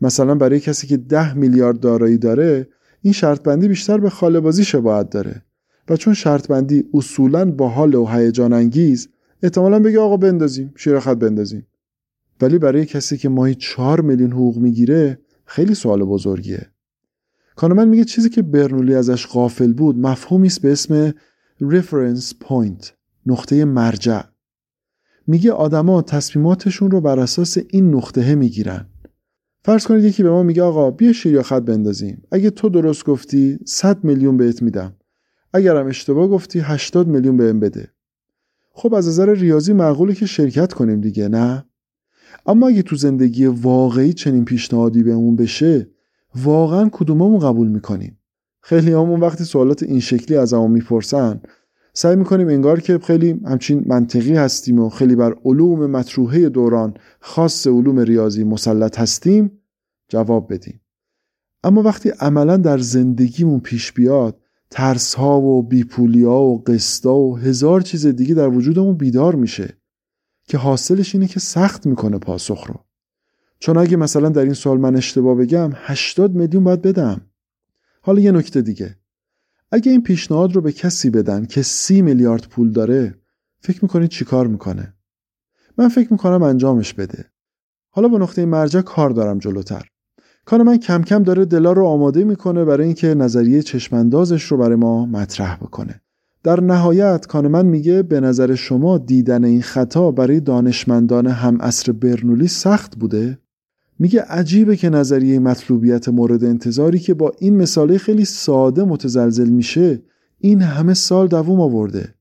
مثلا 0.00 0.34
برای 0.34 0.60
کسی 0.60 0.86
که 0.86 0.96
10 0.96 1.34
میلیارد 1.34 1.80
دارایی 1.80 2.18
داره 2.18 2.68
این 3.02 3.12
شرط 3.12 3.42
بندی 3.42 3.68
بیشتر 3.68 3.98
به 3.98 4.10
خاله 4.10 4.40
بازی 4.40 4.64
شباهت 4.64 5.10
داره. 5.10 5.42
و 5.90 5.96
چون 5.96 6.14
شرط 6.14 6.48
بندی 6.48 6.84
اصولا 6.94 7.50
با 7.50 7.68
حال 7.68 7.94
و 7.94 8.06
هیجان 8.06 8.52
انگیز 8.52 9.08
احتمالا 9.42 9.78
بگه 9.78 10.00
آقا 10.00 10.16
بندازیم 10.16 10.72
شیرخط 10.76 11.16
بندازیم. 11.16 11.66
ولی 12.40 12.58
برای 12.58 12.86
کسی 12.86 13.16
که 13.16 13.28
ماهی 13.28 13.54
4 13.54 14.00
میلیون 14.00 14.32
حقوق 14.32 14.56
می‌گیره 14.56 15.18
خیلی 15.44 15.74
سوال 15.74 16.04
بزرگیه. 16.04 16.66
کانمن 17.56 17.88
میگه 17.88 18.04
چیزی 18.04 18.28
که 18.28 18.42
برنولی 18.42 18.94
ازش 18.94 19.26
غافل 19.26 19.72
بود 19.72 19.98
مفهومی 19.98 20.46
است 20.46 20.62
به 20.62 20.72
اسم 20.72 21.10
reference 21.62 22.34
point 22.44 22.86
نقطه 23.26 23.64
مرجع. 23.64 24.22
میگه 25.26 25.52
آدما 25.52 26.02
تصمیماتشون 26.02 26.90
رو 26.90 27.00
بر 27.00 27.20
اساس 27.20 27.58
این 27.68 27.94
نقطه 27.94 28.34
می‌گیرن. 28.34 28.86
فرض 29.64 29.86
کنید 29.86 30.04
یکی 30.04 30.22
به 30.22 30.30
ما 30.30 30.42
میگه 30.42 30.62
آقا 30.62 30.90
بیا 30.90 31.12
شیر 31.12 31.32
یا 31.32 31.42
خط 31.42 31.62
بندازیم. 31.62 32.22
اگه 32.30 32.50
تو 32.50 32.68
درست 32.68 33.04
گفتی 33.04 33.58
100 33.64 34.04
میلیون 34.04 34.36
بهت 34.36 34.62
میدم. 34.62 34.96
اگرم 35.52 35.86
اشتباه 35.86 36.28
گفتی 36.28 36.58
80 36.58 37.08
میلیون 37.08 37.36
بهم 37.36 37.60
بده. 37.60 37.88
خب 38.72 38.94
از 38.94 39.08
نظر 39.08 39.34
ریاضی 39.34 39.72
معقوله 39.72 40.14
که 40.14 40.26
شرکت 40.26 40.72
کنیم 40.72 41.00
دیگه 41.00 41.28
نه؟ 41.28 41.64
اما 42.46 42.68
اگه 42.68 42.82
تو 42.82 42.96
زندگی 42.96 43.46
واقعی 43.46 44.12
چنین 44.12 44.44
پیشنهادی 44.44 45.02
بهمون 45.02 45.36
بشه 45.36 45.88
واقعا 46.34 46.88
کدوممون 46.92 47.38
قبول 47.38 47.68
می‌کنیم؟ 47.68 48.18
خیلی 48.60 48.92
همون 48.92 49.20
وقتی 49.20 49.44
سوالات 49.44 49.82
این 49.82 50.00
شکلی 50.00 50.36
از 50.36 50.52
همون 50.52 50.70
می‌پرسن 50.70 51.40
سعی 51.92 52.16
می‌کنیم 52.16 52.48
انگار 52.48 52.80
که 52.80 52.98
خیلی 52.98 53.40
همچین 53.44 53.84
منطقی 53.86 54.34
هستیم 54.34 54.78
و 54.78 54.88
خیلی 54.88 55.16
بر 55.16 55.34
علوم 55.44 55.86
مطروحه 55.90 56.48
دوران 56.48 56.94
خاص 57.20 57.66
علوم 57.66 57.98
ریاضی 57.98 58.44
مسلط 58.44 58.98
هستیم 58.98 59.50
جواب 60.08 60.52
بدیم. 60.52 60.80
اما 61.64 61.82
وقتی 61.82 62.08
عملا 62.20 62.56
در 62.56 62.78
زندگیمون 62.78 63.60
پیش 63.60 63.92
بیاد 63.92 64.39
ترس 64.70 65.14
ها 65.14 65.40
و 65.40 65.62
بیپولی 65.62 66.24
ها 66.24 66.42
و 66.42 66.62
قسطا 66.62 67.16
و 67.16 67.38
هزار 67.38 67.80
چیز 67.80 68.06
دیگه 68.06 68.34
در 68.34 68.48
وجودمون 68.48 68.94
بیدار 68.94 69.34
میشه 69.34 69.78
که 70.44 70.58
حاصلش 70.58 71.14
اینه 71.14 71.26
که 71.26 71.40
سخت 71.40 71.86
می‌کنه 71.86 72.18
پاسخ 72.18 72.66
رو. 72.66 72.84
چون 73.58 73.76
اگه 73.76 73.96
مثلا 73.96 74.28
در 74.28 74.42
این 74.42 74.54
سال 74.54 74.78
من 74.78 74.96
اشتباه 74.96 75.34
بگم 75.34 75.70
80 75.74 76.34
میلیون 76.34 76.64
باید 76.64 76.82
بدم. 76.82 77.20
حالا 78.02 78.20
یه 78.20 78.32
نکته 78.32 78.62
دیگه. 78.62 78.96
اگه 79.72 79.92
این 79.92 80.02
پیشنهاد 80.02 80.52
رو 80.52 80.60
به 80.60 80.72
کسی 80.72 81.10
بدن 81.10 81.44
که 81.44 81.62
سی 81.62 82.02
میلیارد 82.02 82.48
پول 82.48 82.72
داره 82.72 83.14
فکر 83.60 83.78
می‌کنید 83.82 84.10
چیکار 84.10 84.46
می‌کنه؟ 84.46 84.94
من 85.78 85.88
فکر 85.88 86.12
می‌کنم 86.12 86.42
انجامش 86.42 86.94
بده. 86.94 87.30
حالا 87.90 88.08
با 88.08 88.18
نقطه 88.18 88.44
مرجع 88.44 88.80
کار 88.80 89.10
دارم 89.10 89.38
جلوتر. 89.38 89.88
کار 90.50 90.62
من 90.62 90.76
کم 90.76 91.02
کم 91.02 91.22
داره 91.22 91.44
دلا 91.44 91.72
رو 91.72 91.86
آماده 91.86 92.24
می‌کنه 92.24 92.64
برای 92.64 92.86
اینکه 92.86 93.14
نظریه 93.14 93.62
چشماندازش 93.62 94.42
رو 94.44 94.56
برای 94.56 94.76
ما 94.76 95.06
مطرح 95.06 95.56
بکنه. 95.56 96.00
در 96.42 96.60
نهایت 96.60 97.26
کانمن 97.26 97.66
میگه 97.66 98.02
به 98.02 98.20
نظر 98.20 98.54
شما 98.54 98.98
دیدن 98.98 99.44
این 99.44 99.62
خطا 99.62 100.10
برای 100.10 100.40
دانشمندان 100.40 101.26
هم 101.26 101.60
اصر 101.60 101.92
برنولی 101.92 102.48
سخت 102.48 102.96
بوده؟ 102.96 103.38
میگه 103.98 104.22
عجیبه 104.22 104.76
که 104.76 104.90
نظریه 104.90 105.38
مطلوبیت 105.38 106.08
مورد 106.08 106.44
انتظاری 106.44 106.98
که 106.98 107.14
با 107.14 107.32
این 107.38 107.56
مثاله 107.56 107.98
خیلی 107.98 108.24
ساده 108.24 108.84
متزلزل 108.84 109.48
میشه 109.48 110.02
این 110.38 110.62
همه 110.62 110.94
سال 110.94 111.28
دووم 111.28 111.60
آورده. 111.60 112.14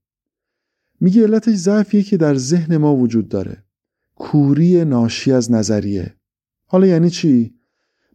میگه 1.01 1.23
علتش 1.23 1.55
ضعفیه 1.55 2.03
که 2.03 2.17
در 2.17 2.35
ذهن 2.35 2.77
ما 2.77 2.95
وجود 2.95 3.29
داره. 3.29 3.63
کوری 4.15 4.85
ناشی 4.85 5.31
از 5.31 5.51
نظریه. 5.51 6.15
حالا 6.65 6.87
یعنی 6.87 7.09
چی؟ 7.09 7.58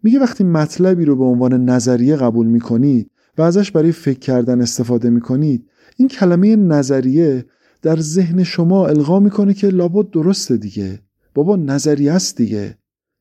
میگه 0.05 0.19
وقتی 0.19 0.45
مطلبی 0.45 1.05
رو 1.05 1.17
به 1.17 1.25
عنوان 1.25 1.65
نظریه 1.65 2.17
قبول 2.17 2.47
می‌کنید 2.47 3.11
و 3.39 3.43
ازش 3.43 3.71
برای 3.71 3.93
فکر 3.93 4.19
کردن 4.19 4.61
استفاده 4.61 5.11
می‌کنید 5.11 5.71
این 5.97 6.09
کلمه 6.09 6.57
نظریه 6.57 7.45
در 7.83 8.01
ذهن 8.01 8.43
شما 8.43 8.87
القا 8.87 9.21
می‌کنه 9.21 9.55
که 9.55 9.69
لابد 9.69 10.11
درسته 10.11 10.57
دیگه. 10.57 11.01
بابا 11.35 11.57
نظریه 11.57 12.13
است 12.13 12.37
دیگه. 12.37 12.79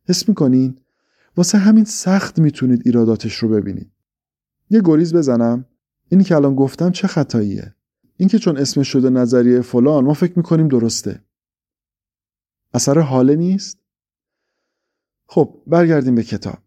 حس 0.10 0.30
می‌کنین؟ 0.30 0.78
واسه 1.38 1.58
همین 1.58 1.84
سخت 1.84 2.40
می‌تونید 2.40 2.82
ایراداتش 2.86 3.36
رو 3.36 3.50
ببینید. 3.50 3.92
یه 4.70 4.82
گریز 4.86 5.16
بزنم. 5.16 5.66
اینی 6.10 6.24
که 6.24 6.36
الان 6.36 6.56
گفتم 6.56 6.92
چه 6.92 7.08
خطاییه؟ 7.08 7.76
اینکه 8.18 8.40
چون 8.40 8.58
اسمش 8.58 8.88
شده 8.88 9.10
نظریه 9.10 9.62
فلان 9.62 10.04
ما 10.04 10.14
فکر 10.14 10.34
می‌کنیم 10.36 10.68
درسته. 10.68 11.22
اثر 12.74 13.00
حاله 13.00 13.36
نیست؟ 13.36 13.80
خب 15.26 15.62
برگردیم 15.68 16.16
به 16.16 16.24
کتاب. 16.24 16.63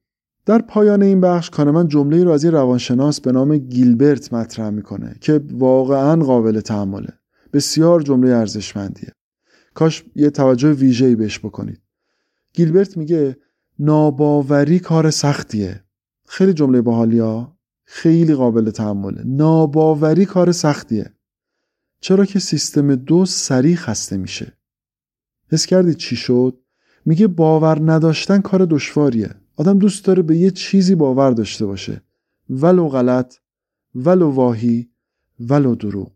در 0.47 0.59
پایان 0.59 1.03
این 1.03 1.21
بخش 1.21 1.51
کانمن 1.51 1.89
جمله 1.89 2.25
رو 2.25 2.31
از 2.31 2.45
یه 2.45 2.51
روانشناس 2.51 3.21
به 3.21 3.33
نام 3.33 3.57
گیلبرت 3.57 4.33
مطرح 4.33 4.71
می‌کنه 4.71 5.17
که 5.21 5.41
واقعا 5.53 6.25
قابل 6.25 6.61
تحمله. 6.61 7.13
بسیار 7.53 8.03
جمله 8.03 8.31
ارزشمندیه. 8.31 9.13
کاش 9.75 10.05
یه 10.15 10.31
توجه 10.31 10.73
ویژه‌ای 10.73 11.15
بهش 11.15 11.39
بکنید. 11.39 11.81
گیلبرت 12.53 12.97
میگه 12.97 13.37
ناباوری 13.79 14.79
کار 14.79 15.11
سختیه. 15.11 15.85
خیلی 16.29 16.53
جمله 16.53 16.81
باحالیا 16.81 17.57
خیلی 17.85 18.35
قابل 18.35 18.71
تحمله. 18.71 19.23
ناباوری 19.25 20.27
کار 20.27 20.53
سختیه. 20.53 21.13
چرا 22.01 22.25
که 22.25 22.39
سیستم 22.39 22.95
دو 22.95 23.27
سریع 23.27 23.77
خسته 23.77 24.17
میشه؟ 24.17 24.53
حس 25.53 25.67
کردید 25.67 25.97
چی 25.97 26.17
شد؟ 26.17 26.59
میگه 27.05 27.27
باور 27.27 27.93
نداشتن 27.93 28.41
کار 28.41 28.65
دشواریه. 28.65 29.31
آدم 29.57 29.79
دوست 29.79 30.05
داره 30.05 30.23
به 30.23 30.37
یه 30.37 30.51
چیزی 30.51 30.95
باور 30.95 31.31
داشته 31.31 31.67
باشه. 31.67 32.03
ولو 32.51 32.89
غلط 32.89 33.37
ولو 33.95 34.31
واهی 34.31 34.91
ولو 35.41 35.75
دروغ. 35.75 36.16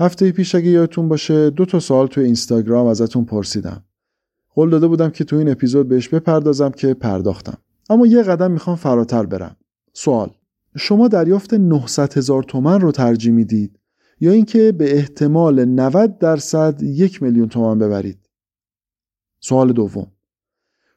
هفته 0.00 0.32
پیش 0.32 0.54
اگه 0.54 0.70
یادتون 0.70 1.08
باشه 1.08 1.50
دو 1.50 1.64
تا 1.64 1.80
سوال 1.80 2.06
توی 2.06 2.24
اینستاگرام 2.24 2.86
ازتون 2.86 3.24
پرسیدم. 3.24 3.84
قول 4.54 4.70
داده 4.70 4.86
بودم 4.86 5.10
که 5.10 5.24
تو 5.24 5.36
این 5.36 5.48
اپیزود 5.48 5.88
بهش 5.88 6.08
بپردازم 6.08 6.70
که 6.70 6.94
پرداختم. 6.94 7.58
اما 7.90 8.06
یه 8.06 8.22
قدم 8.22 8.50
می‌خوام 8.50 8.76
فراتر 8.76 9.26
برم. 9.26 9.56
سوال. 9.92 10.30
شما 10.76 11.08
دریافت 11.08 11.54
900 11.54 12.16
هزار 12.16 12.42
تومن 12.42 12.80
رو 12.80 12.92
ترجیح 12.92 13.32
می‌دید 13.32 13.78
یا 14.20 14.32
اینکه 14.32 14.72
به 14.72 14.96
احتمال 14.96 15.64
90 15.64 16.18
درصد 16.18 16.82
یک 16.82 17.22
میلیون 17.22 17.48
تومن 17.48 17.78
ببرید؟ 17.78 18.18
سوال 19.40 19.72
دوم. 19.72 20.06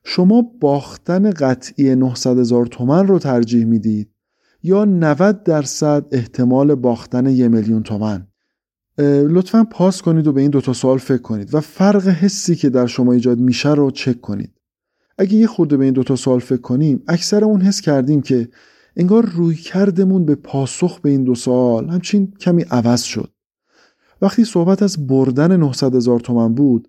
شما 0.04 0.42
باختن 0.62 1.32
قطعی 1.32 1.96
900 1.96 2.40
هزار 2.40 2.66
تومن 2.66 3.08
رو 3.08 3.20
ترجیح 3.20 3.66
می‌دید 3.66 4.10
یا 4.64 4.86
90 4.86 5.44
درصد 5.44 6.06
احتمال 6.12 6.76
باختن 6.76 7.26
یک 7.26 7.52
میلیون 7.52 7.84
تومن؟ 7.84 8.28
لطفا 8.98 9.64
پاس 9.64 10.02
کنید 10.02 10.28
و 10.28 10.34
به 10.34 10.42
این 10.42 10.52
دوتا 10.52 10.74
سوال 10.74 10.98
فکر 10.98 11.22
کنید 11.22 11.56
و 11.56 11.60
فرق 11.60 12.08
حسی 12.08 12.56
که 12.56 12.70
در 12.70 12.88
شما 12.88 13.14
ایجاد 13.14 13.40
میشه 13.40 13.74
رو 13.74 13.92
چک 13.92 14.22
کنید. 14.22 14.52
اگه 15.18 15.34
یه 15.34 15.48
خورده 15.48 15.78
به 15.78 15.86
این 15.86 15.94
دوتا 15.94 16.16
سوال 16.16 16.40
فکر 16.40 16.62
کنیم 16.62 17.04
اکثر 17.08 17.44
اون 17.44 17.62
حس 17.62 17.82
کردیم 17.82 18.22
که 18.22 18.50
انگار 18.96 19.26
روی 19.26 19.56
کردمون 19.56 20.26
به 20.26 20.36
پاسخ 20.36 21.00
به 21.00 21.10
این 21.10 21.24
دو 21.24 21.36
سوال 21.36 21.90
همچین 21.90 22.34
کمی 22.40 22.66
عوض 22.72 23.02
شد. 23.02 23.30
وقتی 24.22 24.46
صحبت 24.46 24.84
از 24.84 25.08
بردن 25.08 25.58
900 25.58 25.96
هزار 25.96 26.20
تومن 26.20 26.54
بود 26.54 26.88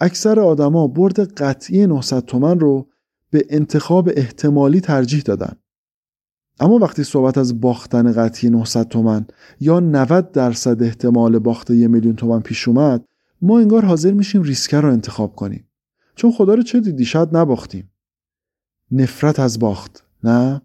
اکثر 0.00 0.40
آدما 0.40 0.86
برد 0.86 1.20
قطعی 1.20 1.86
900 1.86 2.24
تومن 2.24 2.60
رو 2.60 2.88
به 3.30 3.46
انتخاب 3.50 4.10
احتمالی 4.16 4.80
ترجیح 4.80 5.22
دادن. 5.22 5.56
اما 6.60 6.78
وقتی 6.78 7.04
صحبت 7.04 7.38
از 7.38 7.60
باختن 7.60 8.12
قطعی 8.12 8.50
900 8.50 8.88
تومن 8.88 9.26
یا 9.60 9.80
90 9.80 10.32
درصد 10.32 10.82
احتمال 10.82 11.38
باخت 11.38 11.70
یه 11.70 11.88
میلیون 11.88 12.16
تومن 12.16 12.40
پیش 12.40 12.68
اومد 12.68 13.04
ما 13.42 13.58
انگار 13.58 13.84
حاضر 13.84 14.12
میشیم 14.12 14.42
ریسکر 14.42 14.80
رو 14.80 14.92
انتخاب 14.92 15.34
کنیم. 15.34 15.68
چون 16.14 16.32
خدا 16.32 16.54
رو 16.54 16.62
چه 16.62 16.80
دیدی؟ 16.80 17.04
شاید 17.04 17.36
نباختیم. 17.36 17.90
نفرت 18.90 19.40
از 19.40 19.58
باخت 19.58 20.04
نه؟ 20.24 20.62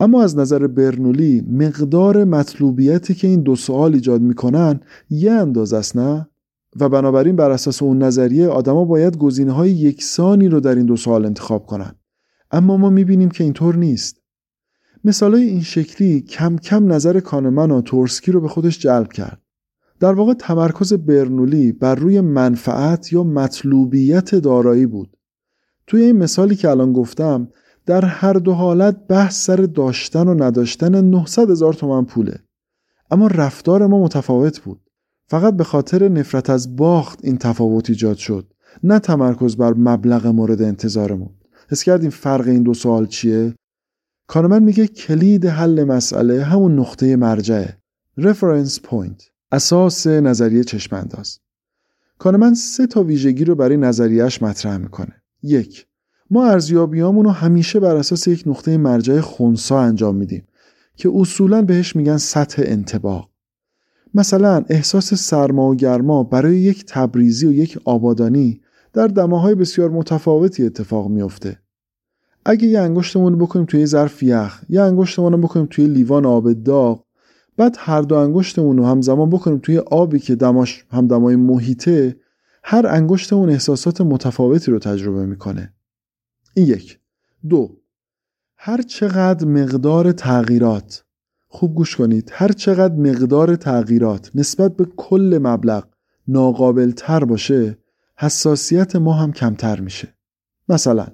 اما 0.00 0.22
از 0.22 0.38
نظر 0.38 0.66
برنولی 0.66 1.40
مقدار 1.40 2.24
مطلوبیتی 2.24 3.14
که 3.14 3.28
این 3.28 3.42
دو 3.42 3.56
سوال 3.56 3.94
ایجاد 3.94 4.20
می‌کنن 4.20 4.80
یه 5.10 5.32
اندازه 5.32 5.76
است 5.76 5.96
نه؟ 5.96 6.28
و 6.80 6.88
بنابراین 6.88 7.36
بر 7.36 7.50
اساس 7.50 7.82
اون 7.82 8.02
نظریه 8.02 8.48
آدما 8.48 8.84
باید 8.84 9.18
گزینه 9.18 9.52
های 9.52 9.70
یکسانی 9.70 10.48
رو 10.48 10.60
در 10.60 10.74
این 10.74 10.86
دو 10.86 10.96
سوال 10.96 11.26
انتخاب 11.26 11.66
کنن. 11.66 11.94
اما 12.50 12.76
ما 12.76 12.90
می‌بینیم 12.90 13.30
که 13.30 13.44
اینطور 13.44 13.76
نیست. 13.76 14.21
مثالای 15.04 15.44
این 15.44 15.62
شکلی 15.62 16.20
کم 16.20 16.56
کم 16.56 16.92
نظر 16.92 17.20
کانمن 17.20 17.70
و 17.70 17.80
تورسکی 17.80 18.32
رو 18.32 18.40
به 18.40 18.48
خودش 18.48 18.78
جلب 18.78 19.12
کرد. 19.12 19.42
در 20.00 20.12
واقع 20.12 20.34
تمرکز 20.34 20.92
برنولی 20.92 21.72
بر 21.72 21.94
روی 21.94 22.20
منفعت 22.20 23.12
یا 23.12 23.24
مطلوبیت 23.24 24.34
دارایی 24.34 24.86
بود. 24.86 25.16
توی 25.86 26.02
این 26.02 26.18
مثالی 26.18 26.56
که 26.56 26.68
الان 26.70 26.92
گفتم 26.92 27.48
در 27.86 28.04
هر 28.04 28.32
دو 28.32 28.52
حالت 28.52 29.06
بحث 29.08 29.44
سر 29.44 29.56
داشتن 29.56 30.28
و 30.28 30.44
نداشتن 30.44 31.04
900 31.04 31.50
هزار 31.50 31.72
تومن 31.72 32.04
پوله. 32.04 32.38
اما 33.10 33.26
رفتار 33.26 33.86
ما 33.86 34.02
متفاوت 34.04 34.60
بود. 34.60 34.80
فقط 35.26 35.54
به 35.56 35.64
خاطر 35.64 36.08
نفرت 36.08 36.50
از 36.50 36.76
باخت 36.76 37.18
این 37.22 37.38
تفاوت 37.38 37.90
ایجاد 37.90 38.16
شد. 38.16 38.52
نه 38.82 38.98
تمرکز 38.98 39.56
بر 39.56 39.74
مبلغ 39.74 40.26
مورد 40.26 40.62
انتظارمون. 40.62 41.30
حس 41.70 41.82
کردیم 41.82 42.10
فرق 42.10 42.46
این 42.46 42.62
دو 42.62 42.74
سوال 42.74 43.06
چیه؟ 43.06 43.54
کارمن 44.26 44.62
میگه 44.62 44.86
کلید 44.86 45.46
حل 45.46 45.84
مسئله 45.84 46.44
همون 46.44 46.78
نقطه 46.78 47.16
مرجعه. 47.16 47.78
Reference 48.20 48.78
point. 48.78 49.22
اساس 49.52 50.06
نظریه 50.06 50.64
چشم 50.64 50.96
انداز 50.96 51.38
کارمن 52.18 52.54
سه 52.54 52.86
تا 52.86 53.02
ویژگی 53.02 53.44
رو 53.44 53.54
برای 53.54 53.76
نظریهش 53.76 54.42
مطرح 54.42 54.76
می‌کنه. 54.76 55.22
یک 55.42 55.86
ما 56.30 56.46
ارزیابیامون 56.46 57.24
رو 57.24 57.30
همیشه 57.30 57.80
بر 57.80 57.96
اساس 57.96 58.26
یک 58.26 58.42
نقطه 58.46 58.76
مرجع 58.76 59.20
خونسا 59.20 59.80
انجام 59.80 60.16
میدیم 60.16 60.46
که 60.96 61.10
اصولا 61.14 61.62
بهش 61.62 61.96
میگن 61.96 62.16
سطح 62.16 62.62
انتباق. 62.66 63.30
مثلا 64.14 64.64
احساس 64.68 65.14
سرما 65.14 65.70
و 65.70 65.74
گرما 65.74 66.22
برای 66.22 66.58
یک 66.58 66.84
تبریزی 66.88 67.46
و 67.46 67.52
یک 67.52 67.78
آبادانی 67.84 68.60
در 68.92 69.06
دماهای 69.06 69.54
بسیار 69.54 69.90
متفاوتی 69.90 70.66
اتفاق 70.66 71.08
میافته. 71.08 71.61
اگه 72.44 72.68
یه 72.68 72.80
انگشتمون 72.80 73.38
بکنیم 73.38 73.64
توی 73.64 73.86
ظرف 73.86 74.22
یخ 74.22 74.62
یه 74.68 74.82
انگشتمون 74.82 75.40
بکنیم 75.40 75.66
توی 75.70 75.86
لیوان 75.86 76.26
آب 76.26 76.52
داغ 76.52 77.04
بعد 77.56 77.76
هر 77.78 78.02
دو 78.02 78.14
انگشتمون 78.14 78.78
رو 78.78 78.86
همزمان 78.86 79.30
بکنیم 79.30 79.58
توی 79.58 79.78
آبی 79.78 80.18
که 80.18 80.34
دماش 80.34 80.84
هم 80.90 81.06
دمای 81.06 81.36
محیطه 81.36 82.16
هر 82.64 82.86
انگشتمون 82.86 83.50
احساسات 83.50 84.00
متفاوتی 84.00 84.70
رو 84.70 84.78
تجربه 84.78 85.26
می‌کنه. 85.26 85.74
این 86.54 86.66
یک. 86.66 86.98
دو. 87.48 87.76
هر 88.56 88.82
چقدر 88.82 89.46
مقدار 89.46 90.12
تغییرات 90.12 91.04
خوب 91.48 91.74
گوش 91.74 91.96
کنید 91.96 92.30
هر 92.32 92.52
چقدر 92.52 92.94
مقدار 92.94 93.56
تغییرات 93.56 94.30
نسبت 94.34 94.76
به 94.76 94.84
کل 94.96 95.38
مبلغ 95.42 95.84
ناقابل 96.28 96.90
تر 96.90 97.24
باشه 97.24 97.78
حساسیت 98.18 98.96
ما 98.96 99.12
هم 99.12 99.32
کمتر 99.32 99.80
میشه. 99.80 100.14
مثلا 100.68 101.06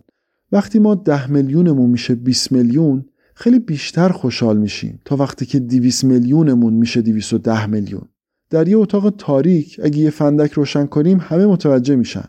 وقتی 0.52 0.78
ما 0.78 0.94
ده 0.94 1.30
میلیونمون 1.30 1.90
میشه 1.90 2.14
20 2.14 2.52
میلیون 2.52 3.04
خیلی 3.34 3.58
بیشتر 3.58 4.08
خوشحال 4.08 4.56
میشیم 4.56 5.00
تا 5.04 5.16
وقتی 5.16 5.46
که 5.46 5.58
200 5.58 6.04
میلیونمون 6.04 6.74
میشه 6.74 7.02
210 7.02 7.66
میلیون. 7.66 8.08
در 8.50 8.68
یه 8.68 8.76
اتاق 8.76 9.10
تاریک 9.10 9.80
اگه 9.82 9.98
یه 9.98 10.10
فندک 10.10 10.52
روشن 10.52 10.86
کنیم 10.86 11.18
همه 11.20 11.46
متوجه 11.46 11.96
میشن. 11.96 12.24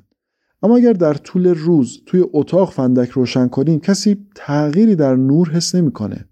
اما 0.63 0.77
اگر 0.77 0.93
در 0.93 1.13
طول 1.13 1.47
روز 1.47 2.01
توی 2.05 2.25
اتاق 2.34 2.71
فندک 2.71 3.10
روشن 3.10 3.47
کنیم 3.47 3.79
کسی 3.79 4.17
تغییری 4.36 4.95
در 4.95 5.15
نور 5.15 5.49
حس 5.49 5.75
نمی‌کنه. 5.75 6.25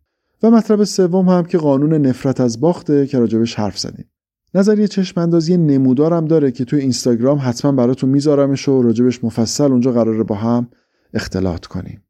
و 0.44 0.52
مطلب 0.52 0.84
سوم 0.84 1.30
هم 1.30 1.46
که 1.46 1.58
قانون 1.58 1.94
نفرت 1.94 2.42
از 2.42 2.60
باخته 2.60 3.08
که 3.08 3.20
راجبش 3.20 3.56
حرف 3.56 3.80
زدیم. 3.80 4.06
نظریه 4.54 4.88
چشم 4.88 5.22
اندازی 5.22 5.58
نمودارم 5.58 6.26
داره 6.26 6.52
که 6.52 6.66
توی 6.66 6.80
اینستاگرام 6.80 7.40
حتما 7.42 7.72
براتون 7.72 8.10
میذارمش 8.10 8.70
و 8.70 8.82
راجبش 8.82 9.24
مفصل 9.24 9.72
اونجا 9.72 9.92
قراره 9.92 10.24
با 10.24 10.36
هم 10.36 10.68
اختلاط 11.14 11.66
کنیم. 11.66 12.04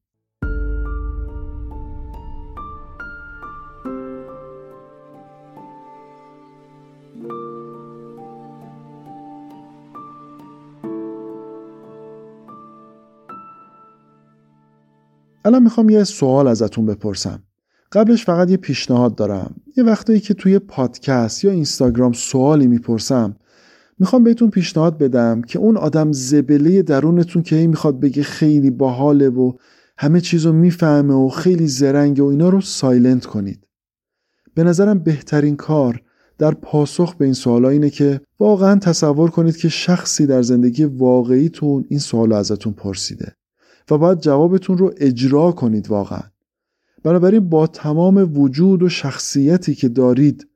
الان 15.45 15.63
می‌خوام 15.63 15.89
یه 15.89 16.03
سوال 16.03 16.47
ازتون 16.47 16.85
بپرسم. 16.85 17.43
قبلش 17.91 18.25
فقط 18.25 18.49
یه 18.49 18.57
پیشنهاد 18.57 19.15
دارم. 19.15 19.55
یه 19.77 19.83
وقتایی 19.83 20.19
که 20.19 20.33
توی 20.33 20.59
پادکست 20.59 21.43
یا 21.43 21.51
اینستاگرام 21.51 22.13
سوالی 22.13 22.67
می‌پرسم 22.67 23.35
می‌خوام 23.99 24.23
بهتون 24.23 24.49
پیشنهاد 24.49 24.97
بدم 24.97 25.41
که 25.41 25.59
اون 25.59 25.77
آدم 25.77 26.11
زبله 26.11 26.81
درونتون 26.81 27.43
که 27.43 27.55
هی 27.55 27.67
می‌خواد 27.67 27.99
بگه 27.99 28.23
خیلی 28.23 28.69
باحاله 28.69 29.29
و 29.29 29.53
همه 29.97 30.21
چیز 30.21 30.45
رو 30.45 30.53
می‌فهمه 30.53 31.13
و 31.13 31.29
خیلی 31.29 31.67
زرنگه 31.67 32.23
و 32.23 32.25
اینا 32.25 32.49
رو 32.49 32.61
سایلنت 32.61 33.25
کنید. 33.25 33.67
به 34.53 34.63
نظرم 34.63 34.99
بهترین 34.99 35.55
کار 35.55 36.01
در 36.37 36.51
پاسخ 36.51 37.15
به 37.15 37.25
این 37.25 37.33
سوالا 37.33 37.69
اینه 37.69 37.89
که 37.89 38.21
واقعا 38.39 38.79
تصور 38.79 39.29
کنید 39.29 39.57
که 39.57 39.69
شخصی 39.69 40.25
در 40.25 40.41
زندگی 40.41 40.83
واقعیتون 40.83 41.85
این 41.89 41.99
سوال 41.99 42.33
ازتون 42.33 42.73
پرسیده 42.73 43.35
و 43.91 43.97
باید 43.97 44.19
جوابتون 44.19 44.77
رو 44.77 44.93
اجرا 44.97 45.51
کنید 45.51 45.89
واقعا. 45.89 46.21
بنابراین 47.03 47.49
با 47.49 47.67
تمام 47.67 48.37
وجود 48.37 48.83
و 48.83 48.89
شخصیتی 48.89 49.75
که 49.75 49.89
دارید 49.89 50.46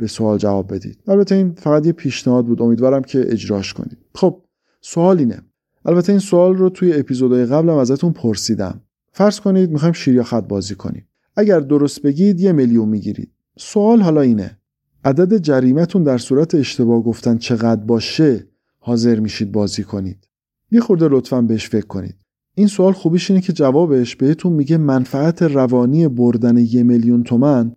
به 0.00 0.06
سوال 0.06 0.38
جواب 0.38 0.74
بدید. 0.74 0.98
البته 1.08 1.34
این 1.34 1.52
فقط 1.52 1.86
یه 1.86 1.92
پیشنهاد 1.92 2.46
بود. 2.46 2.62
امیدوارم 2.62 3.02
که 3.02 3.32
اجراش 3.32 3.74
کنید. 3.74 3.98
خب 4.14 4.42
سوال 4.80 5.18
اینه. 5.18 5.42
البته 5.84 6.12
این 6.12 6.20
سوال 6.20 6.56
رو 6.56 6.70
توی 6.70 6.92
اپیزودهای 6.92 7.46
قبلم 7.46 7.76
ازتون 7.76 8.12
پرسیدم. 8.12 8.80
فرض 9.12 9.40
کنید 9.40 9.70
می‌خوایم 9.70 9.92
شیر 9.92 10.14
یا 10.14 10.22
خط 10.22 10.48
بازی 10.48 10.74
کنیم. 10.74 11.06
اگر 11.36 11.60
درست 11.60 12.02
بگید 12.02 12.40
یه 12.40 12.52
میلیون 12.52 12.88
می‌گیرید. 12.88 13.30
سوال 13.58 14.00
حالا 14.00 14.20
اینه. 14.20 14.58
عدد 15.04 15.38
جریمتون 15.38 16.02
در 16.02 16.18
صورت 16.18 16.54
اشتباه 16.54 17.02
گفتن 17.02 17.38
چقدر 17.38 17.84
باشه 17.84 18.46
حاضر 18.78 19.20
میشید 19.20 19.52
بازی 19.52 19.84
کنید. 19.84 20.28
یه 20.70 20.80
خورده 20.80 21.08
لطفا 21.08 21.42
بهش 21.42 21.68
فکر 21.68 21.86
کنید. 21.86 22.14
این 22.54 22.66
سوال 22.66 22.92
خوبیش 22.92 23.30
اینه 23.30 23.42
که 23.42 23.52
جوابش 23.52 24.16
بهتون 24.16 24.52
میگه 24.52 24.76
منفعت 24.76 25.42
روانی 25.42 26.08
بردن 26.08 26.58
یه 26.58 26.82
میلیون 26.82 27.22
تومن 27.22 27.74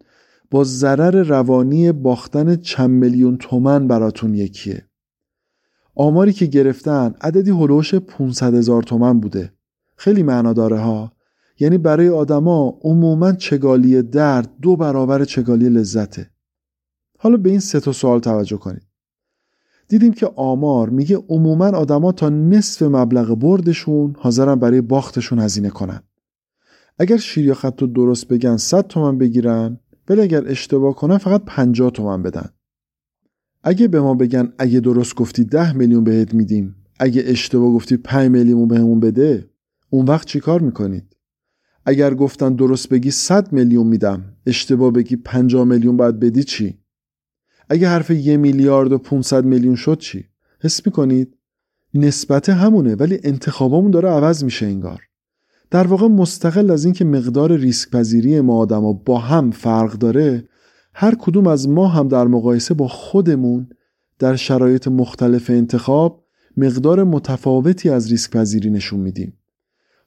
با 0.54 0.64
ضرر 0.64 1.24
روانی 1.24 1.92
باختن 1.92 2.56
چند 2.56 2.90
میلیون 2.90 3.38
تومن 3.38 3.88
براتون 3.88 4.36
یکیه. 4.36 4.86
آماری 5.96 6.34
که 6.34 6.46
گرفتن 6.46 7.16
عددی 7.22 7.52
هلوش 7.52 7.96
500 7.96 8.54
هزار 8.54 8.84
تومن 8.84 9.20
بوده. 9.20 9.54
خیلی 9.96 10.24
معنا 10.24 10.54
داره 10.54 10.80
ها. 10.80 11.12
یعنی 11.60 11.78
برای 11.78 12.10
آدما 12.10 12.80
عموما 12.82 13.32
چگالی 13.32 14.02
درد 14.02 14.50
دو 14.62 14.76
برابر 14.76 15.26
چگالی 15.26 15.70
لذته. 15.70 16.30
حالا 17.20 17.38
به 17.38 17.50
این 17.50 17.60
سه 17.60 17.80
تا 17.80 17.92
سوال 17.92 18.20
توجه 18.20 18.58
کنید. 18.58 18.88
دیدیم 19.88 20.14
که 20.14 20.32
آمار 20.36 20.90
میگه 20.90 21.18
عموما 21.30 21.68
آدما 21.68 22.12
تا 22.12 22.30
نصف 22.30 22.82
مبلغ 22.82 23.36
بردشون 23.36 24.16
حاضرن 24.20 24.56
برای 24.56 24.82
باختشون 24.82 25.40
هزینه 25.40 25.70
کنن. 25.70 26.04
اگر 27.00 27.18
شیر 27.18 27.46
یا 27.46 27.54
خط 27.54 27.84
درست 27.84 28.28
بگن 28.28 28.58
100 28.58 28.88
تومن 28.88 29.18
بگیرن 29.18 29.80
ولی 30.08 30.22
اگر 30.22 30.48
اشتباه 30.48 30.96
کنن 30.96 31.18
فقط 31.18 31.46
50 31.46 31.92
تومن 31.92 32.24
بدن. 32.24 32.50
اگه 33.64 33.88
به 33.88 34.02
ما 34.02 34.14
بگن 34.14 34.54
اگه 34.58 34.80
درست 34.80 35.16
گفتی 35.16 35.44
10 35.44 35.74
میلیون 35.74 36.04
بهت 36.04 36.34
میدیم 36.34 36.76
اگه 37.00 37.24
اشتباه 37.26 37.74
گفتی 37.74 37.98
5 37.98 38.32
میلیون 38.32 38.68
بهمون 38.68 39.00
بده 39.00 39.50
اون 39.90 40.06
وقت 40.06 40.28
چیکار 40.28 40.62
می‌کنید؟ 40.62 41.16
اگر 41.86 42.14
گفتن 42.14 42.56
درست 42.56 42.90
بگی 42.90 43.12
100 43.12 43.54
میلیون 43.54 43.88
میدم 43.88 44.24
اشتباه 44.46 44.92
بگی 44.92 45.16
50 45.16 45.66
میلیون 45.66 45.98
باید 45.98 46.20
بدی 46.20 46.44
چی؟ 46.44 46.80
اگه 47.70 47.88
حرف 47.88 48.10
یه 48.10 48.38
میلیارد 48.38 48.92
و 48.92 48.98
500 48.98 49.46
میلیون 49.46 49.76
شد 49.76 49.98
چی؟ 49.98 50.26
حس 50.62 50.86
می‌کنید؟ 50.86 51.38
نسبت 51.94 52.50
همونه 52.50 52.96
ولی 52.96 53.20
انتخابامون 53.24 53.92
داره 53.92 54.10
عوض 54.10 54.44
میشه 54.44 54.66
انگار. 54.66 55.02
در 55.74 55.88
واقع 55.88 56.08
مستقل 56.08 56.72
از 56.72 56.86
اینکه 56.86 57.06
مقدار 57.06 57.52
ریسک 57.58 57.90
پذیری 57.90 58.42
ما 58.42 58.58
آدما 58.58 58.94
با 58.94 59.20
هم 59.20 59.52
فرق 59.52 59.94
داره 59.94 60.44
هر 60.94 61.16
کدوم 61.16 61.48
از 61.48 61.70
ما 61.70 61.88
هم 61.88 62.08
در 62.08 62.28
مقایسه 62.28 62.74
با 62.74 62.88
خودمون 62.88 63.68
در 64.20 64.36
شرایط 64.36 64.88
مختلف 64.88 65.50
انتخاب 65.50 66.24
مقدار 66.58 67.04
متفاوتی 67.04 67.90
از 67.90 68.12
ریسک 68.12 68.32
پذیری 68.32 68.70
نشون 68.70 69.00
میدیم. 69.00 69.34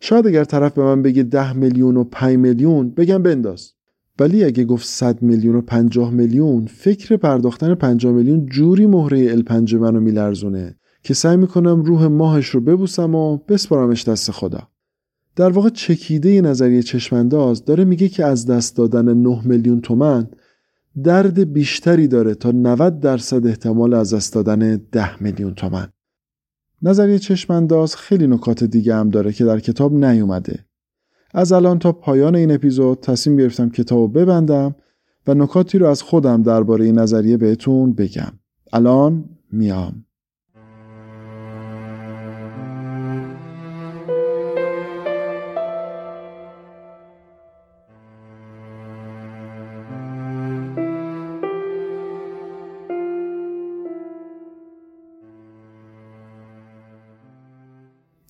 شاید 0.00 0.26
اگر 0.26 0.44
طرف 0.44 0.72
به 0.72 0.82
من 0.82 1.02
بگه 1.02 1.22
ده 1.22 1.52
میلیون 1.52 1.96
و 1.96 2.04
5 2.04 2.36
میلیون 2.36 2.90
بگم 2.90 3.22
بنداز. 3.22 3.72
ولی 4.18 4.44
اگه 4.44 4.64
گفت 4.64 4.86
100 4.86 5.22
میلیون 5.22 5.56
و 5.56 5.60
50 5.60 6.10
میلیون 6.10 6.66
فکر 6.66 7.16
پرداختن 7.16 7.74
50 7.74 8.12
میلیون 8.12 8.46
جوری 8.46 8.86
مهره 8.86 9.32
ال 9.32 9.42
5 9.42 9.74
منو 9.74 10.00
میلرزونه 10.00 10.76
که 11.02 11.14
سعی 11.14 11.36
می‌کنم 11.36 11.82
روح 11.82 12.06
ماهش 12.06 12.48
رو 12.48 12.60
ببوسم 12.60 13.14
و 13.14 13.36
بسپارمش 13.36 14.08
دست 14.08 14.30
خدا. 14.30 14.68
در 15.36 15.48
واقع 15.48 15.68
چکیده 15.68 16.40
نظریه 16.40 16.82
چشمانداز 16.82 17.64
داره 17.64 17.84
میگه 17.84 18.08
که 18.08 18.24
از 18.24 18.46
دست 18.46 18.76
دادن 18.76 19.14
9 19.14 19.40
میلیون 19.44 19.80
تومن 19.80 20.26
درد 21.04 21.52
بیشتری 21.52 22.08
داره 22.08 22.34
تا 22.34 22.50
90 22.50 23.00
درصد 23.00 23.46
احتمال 23.46 23.94
از 23.94 24.14
دست 24.14 24.34
دادن 24.34 24.76
10 24.76 25.22
میلیون 25.22 25.54
تومن 25.54 25.88
نظریه 26.82 27.18
چشمانداز 27.18 27.96
خیلی 27.96 28.26
نکات 28.26 28.64
دیگه 28.64 28.94
هم 28.94 29.10
داره 29.10 29.32
که 29.32 29.44
در 29.44 29.60
کتاب 29.60 29.92
نیومده. 30.04 30.64
از 31.34 31.52
الان 31.52 31.78
تا 31.78 31.92
پایان 31.92 32.36
این 32.36 32.50
اپیزود 32.50 33.00
تصمیم 33.00 33.36
گرفتم 33.36 33.70
کتاب 33.70 34.18
ببندم 34.18 34.74
و 35.26 35.34
نکاتی 35.34 35.78
رو 35.78 35.86
از 35.86 36.02
خودم 36.02 36.42
درباره 36.42 36.84
این 36.84 36.98
نظریه 36.98 37.36
بهتون 37.36 37.92
بگم. 37.92 38.32
الان 38.72 39.24
میام. 39.52 40.05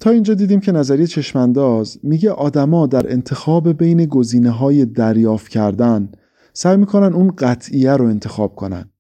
تا 0.06 0.12
اینجا 0.12 0.34
دیدیم 0.34 0.60
که 0.60 0.72
نظریه 0.72 1.06
چشمانداز 1.06 1.98
میگه 2.02 2.30
آدما 2.30 2.86
در 2.86 3.12
انتخاب 3.12 3.72
بین 3.72 4.04
گزینه 4.04 4.50
های 4.50 4.84
دریافت 4.84 5.48
کردن 5.48 6.08
سعی 6.52 6.76
می‌کنن 6.76 7.14
اون 7.14 7.32
قطعیه 7.38 7.92
رو 7.92 8.04
انتخاب 8.04 8.54
کنن. 8.54 8.90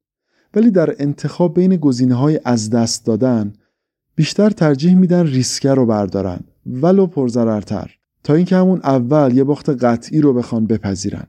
ولی 0.54 0.70
در 0.70 0.94
انتخاب 0.98 1.54
بین 1.54 1.76
گزینه 1.76 2.14
های 2.14 2.40
از 2.44 2.70
دست 2.70 3.06
دادن 3.06 3.52
بیشتر 4.14 4.50
ترجیح 4.50 4.94
میدن 4.94 5.26
ریسکه 5.26 5.70
رو 5.70 5.86
بردارن 5.86 6.40
ولو 6.66 7.06
پرضررتر 7.06 7.90
تا 8.24 8.34
اینکه 8.34 8.56
همون 8.56 8.80
اول 8.84 9.36
یه 9.36 9.44
باخت 9.44 9.70
قطعی 9.70 10.20
رو 10.20 10.32
بخوان 10.32 10.66
بپذیرن. 10.66 11.26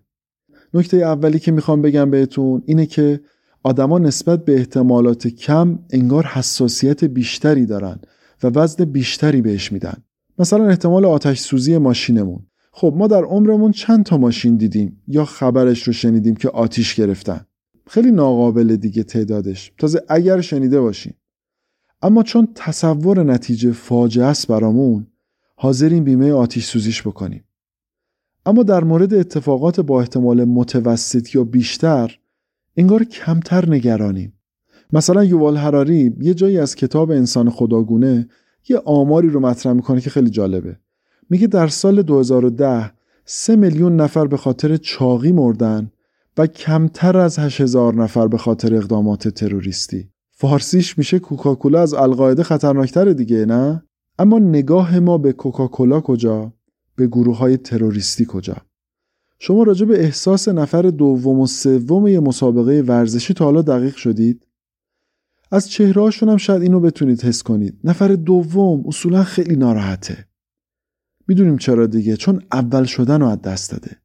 نکته 0.74 0.98
اولی 0.98 1.40
که 1.40 1.52
می‌خوام 1.52 1.82
بگم 1.82 2.12
بهتون 2.12 2.64
اینه 2.66 2.86
که 2.86 3.20
آدما 3.64 4.00
نسبت 4.00 4.46
به 4.46 4.56
احتمالات 4.56 5.28
کم 5.28 5.80
انگار 5.90 6.26
حساسیت 6.26 7.04
بیشتری 7.04 7.66
دارن. 7.66 8.00
و 8.44 8.48
وزن 8.48 8.86
بیشتری 8.86 9.42
بهش 9.42 9.72
میدن. 9.72 10.04
مثلا 10.40 10.68
احتمال 10.68 11.06
آتش 11.06 11.40
سوزی 11.40 11.78
ماشینمون. 11.78 12.46
خب 12.72 12.94
ما 12.98 13.08
در 13.08 13.24
عمرمون 13.24 13.72
چند 13.72 14.06
تا 14.06 14.18
ماشین 14.18 14.58
دیدیم 14.58 15.02
یا 15.08 15.26
خبرش 15.26 15.84
رو 15.84 15.94
شنیدیم 15.94 16.36
که 16.36 16.50
آتیش 16.50 16.96
گرفتن؟ 16.96 17.46
خیلی 17.88 18.12
ناقابل 18.12 18.76
دیگه 18.76 19.04
تعدادش. 19.04 19.72
تازه 19.78 20.02
اگر 20.10 20.42
شنیده 20.42 20.82
باشیم. 20.82 21.14
اما 22.02 22.24
چون 22.24 22.48
تصور 22.56 23.24
نتیجه 23.24 23.72
فاجعه 23.72 24.26
است 24.26 24.48
برامون 24.48 25.08
حاضرین 25.56 26.04
بیمه 26.04 26.32
آتیش 26.32 26.66
سوزیش 26.66 27.02
بکنیم. 27.02 27.44
اما 28.46 28.64
در 28.64 28.84
مورد 28.84 29.14
اتفاقات 29.14 29.80
با 29.80 30.00
احتمال 30.00 30.44
متوسط 30.44 31.36
یا 31.36 31.44
بیشتر 31.44 32.20
انگار 32.78 33.04
کمتر 33.04 33.70
نگرانیم. 33.70 34.34
مثلا 34.94 35.24
یووال 35.24 35.58
هراری 35.58 36.16
یه 36.20 36.34
جایی 36.34 36.58
از 36.58 36.76
کتاب 36.76 37.12
انسان 37.12 37.50
خداگونه 37.50 38.28
یه 38.70 38.78
آماری 38.86 39.30
رو 39.30 39.40
مطرح 39.40 39.74
می‌کنه 39.74 40.02
که 40.02 40.10
خیلی 40.10 40.30
جالبه. 40.30 40.78
میگه 41.30 41.48
در 41.48 41.68
سال 41.68 42.02
2010 42.02 42.92
سه 43.26 43.56
میلیون 43.56 43.96
نفر 43.96 44.28
به 44.28 44.38
خاطر 44.38 44.78
چاقی 44.78 45.32
مردن 45.32 45.92
و 46.38 46.48
کمتر 46.48 47.18
از 47.18 47.40
8000 47.40 47.96
نفر 47.96 48.28
به 48.28 48.38
خاطر 48.38 48.76
اقدامات 48.76 49.28
تروریستی. 49.28 50.10
فارسیش 50.32 50.98
میشه 50.98 51.20
کوکاکولا 51.20 51.82
از 51.82 51.94
القاعده 51.94 52.44
خطرناکتر 52.44 53.14
دیگه 53.14 53.46
نه؟ 53.46 53.84
اما 54.20 54.40
نگاه 54.40 55.00
ما 55.00 55.18
به 55.18 55.34
کوکاکولا 55.34 56.02
کجا؟ 56.02 56.54
به 56.96 57.08
گروه 57.08 57.38
های 57.38 57.58
تروریستی 57.58 58.26
کجا؟ 58.30 58.56
شما 59.40 59.64
راجع 59.64 59.86
به 59.86 60.00
احساس 60.00 60.48
نفر 60.48 60.82
دوم 60.82 61.40
و 61.40 61.48
سوم 61.48 62.08
یه 62.08 62.20
مسابقه 62.20 62.84
ورزشی 62.88 63.34
تا 63.34 63.46
حالا 63.46 63.62
دقیق 63.62 63.96
شدید؟ 63.96 64.47
از 65.52 65.70
چهرهاشون 65.70 66.30
هم 66.30 66.38
شاید 66.38 66.62
اینو 66.62 66.80
بتونید 66.80 67.24
حس 67.24 67.44
کنید. 67.44 67.80
نفر 67.84 68.08
دوم 68.08 68.84
اصولا 68.88 69.24
خیلی 69.24 69.56
ناراحته. 69.56 70.28
می‌دونیم 71.28 71.58
چرا 71.58 71.88
دیگه 71.88 72.18
چون 72.18 72.42
اول 72.52 72.84
شدن 72.84 73.22
رو 73.22 73.28
از 73.28 73.42
دست 73.42 73.72
داده. 73.72 73.98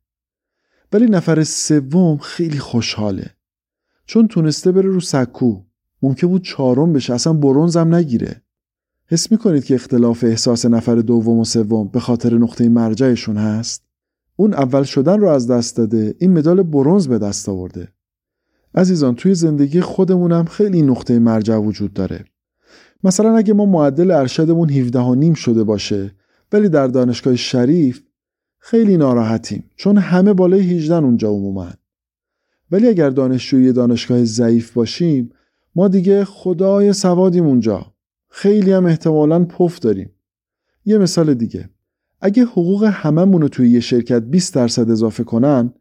ولی 0.93 1.07
نفر 1.07 1.45
سوم 1.45 2.19
خیلی 2.19 2.59
خوشحاله. 2.59 3.31
چون 4.07 4.29
تونسته 4.29 4.73
بره 4.73 4.89
رو 4.89 5.01
سکو. 5.01 5.63
ممکن 6.03 6.27
بود 6.27 6.45
چهارم 6.45 6.93
بشه 6.93 7.15
اصلا 7.15 7.33
برونزم 7.33 7.95
نگیره. 7.95 8.43
حس 9.07 9.33
می‌کنید 9.33 9.65
که 9.65 9.75
اختلاف 9.75 10.25
احساس 10.25 10.67
نفر 10.67 10.95
دوم 10.95 11.39
و 11.39 11.45
سوم 11.45 11.89
به 11.89 12.01
خاطر 12.01 12.35
نقطه 12.35 12.69
مرجعشون 12.69 13.37
هست؟ 13.37 13.85
اون 14.37 14.55
اول 14.55 14.83
شدن 14.83 15.21
رو 15.21 15.29
از 15.29 15.51
دست 15.51 15.77
داده 15.77 16.15
این 16.19 16.39
مدال 16.39 16.63
برونز 16.63 17.09
به 17.09 17.19
دست 17.19 17.49
آورده. 17.49 17.89
عزیزان 18.75 19.15
توی 19.15 19.35
زندگی 19.35 19.81
خودمونم 19.81 20.45
خیلی 20.45 20.83
نقطه 20.83 21.19
مرجع 21.19 21.57
وجود 21.57 21.93
داره. 21.93 22.25
مثلا 23.05 23.37
اگه 23.37 23.55
ما 23.55 23.67
معدل 23.67 24.11
ارشدمون 24.11 24.71
17 24.71 24.99
و 24.99 25.15
نیم 25.15 25.35
شده 25.35 25.65
باشه 25.65 26.15
ولی 26.53 26.69
در 26.69 26.87
دانشگاه 26.87 27.37
شریف 27.37 28.03
خیلی 28.59 28.97
ناراحتیم 28.97 29.65
چون 29.77 29.99
همه 29.99 30.33
بالای 30.33 30.61
18 30.61 30.95
اونجا 30.95 31.29
عموما 31.29 31.71
ولی 32.71 32.89
اگر 32.89 33.11
دانشجوی 33.11 33.73
دانشگاه 33.73 34.25
ضعیف 34.25 34.73
باشیم 34.73 35.31
ما 35.75 35.89
دیگه 35.89 36.25
خدای 36.25 36.93
سوادیم 36.93 37.47
اونجا. 37.47 37.87
خیلی 38.29 38.73
هم 38.73 38.87
احتمالا 38.87 39.45
پف 39.45 39.79
داریم. 39.79 40.11
یه 40.85 40.99
مثال 40.99 41.35
دیگه. 41.35 41.71
اگه 42.21 42.45
حقوق 42.45 42.85
هممون 42.85 43.43
رو 43.43 43.49
توی 43.49 43.71
یه 43.71 43.81
شرکت 43.81 44.23
20 44.23 44.55
درصد 44.55 44.91
اضافه 44.91 45.25
کنن 45.25 45.73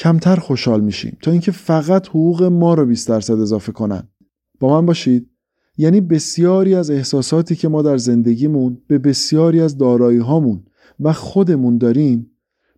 کمتر 0.00 0.36
خوشحال 0.36 0.80
میشیم 0.80 1.18
تا 1.22 1.30
اینکه 1.30 1.52
فقط 1.52 2.08
حقوق 2.08 2.42
ما 2.42 2.74
رو 2.74 2.86
20 2.86 3.08
درصد 3.08 3.40
اضافه 3.40 3.72
کنن. 3.72 4.08
با 4.60 4.80
من 4.80 4.86
باشید. 4.86 5.30
یعنی 5.76 6.00
بسیاری 6.00 6.74
از 6.74 6.90
احساساتی 6.90 7.56
که 7.56 7.68
ما 7.68 7.82
در 7.82 7.96
زندگیمون 7.96 8.82
به 8.86 8.98
بسیاری 8.98 9.60
از 9.60 9.78
دارایی 9.78 10.18
هامون 10.18 10.64
و 11.00 11.12
خودمون 11.12 11.78
داریم 11.78 12.30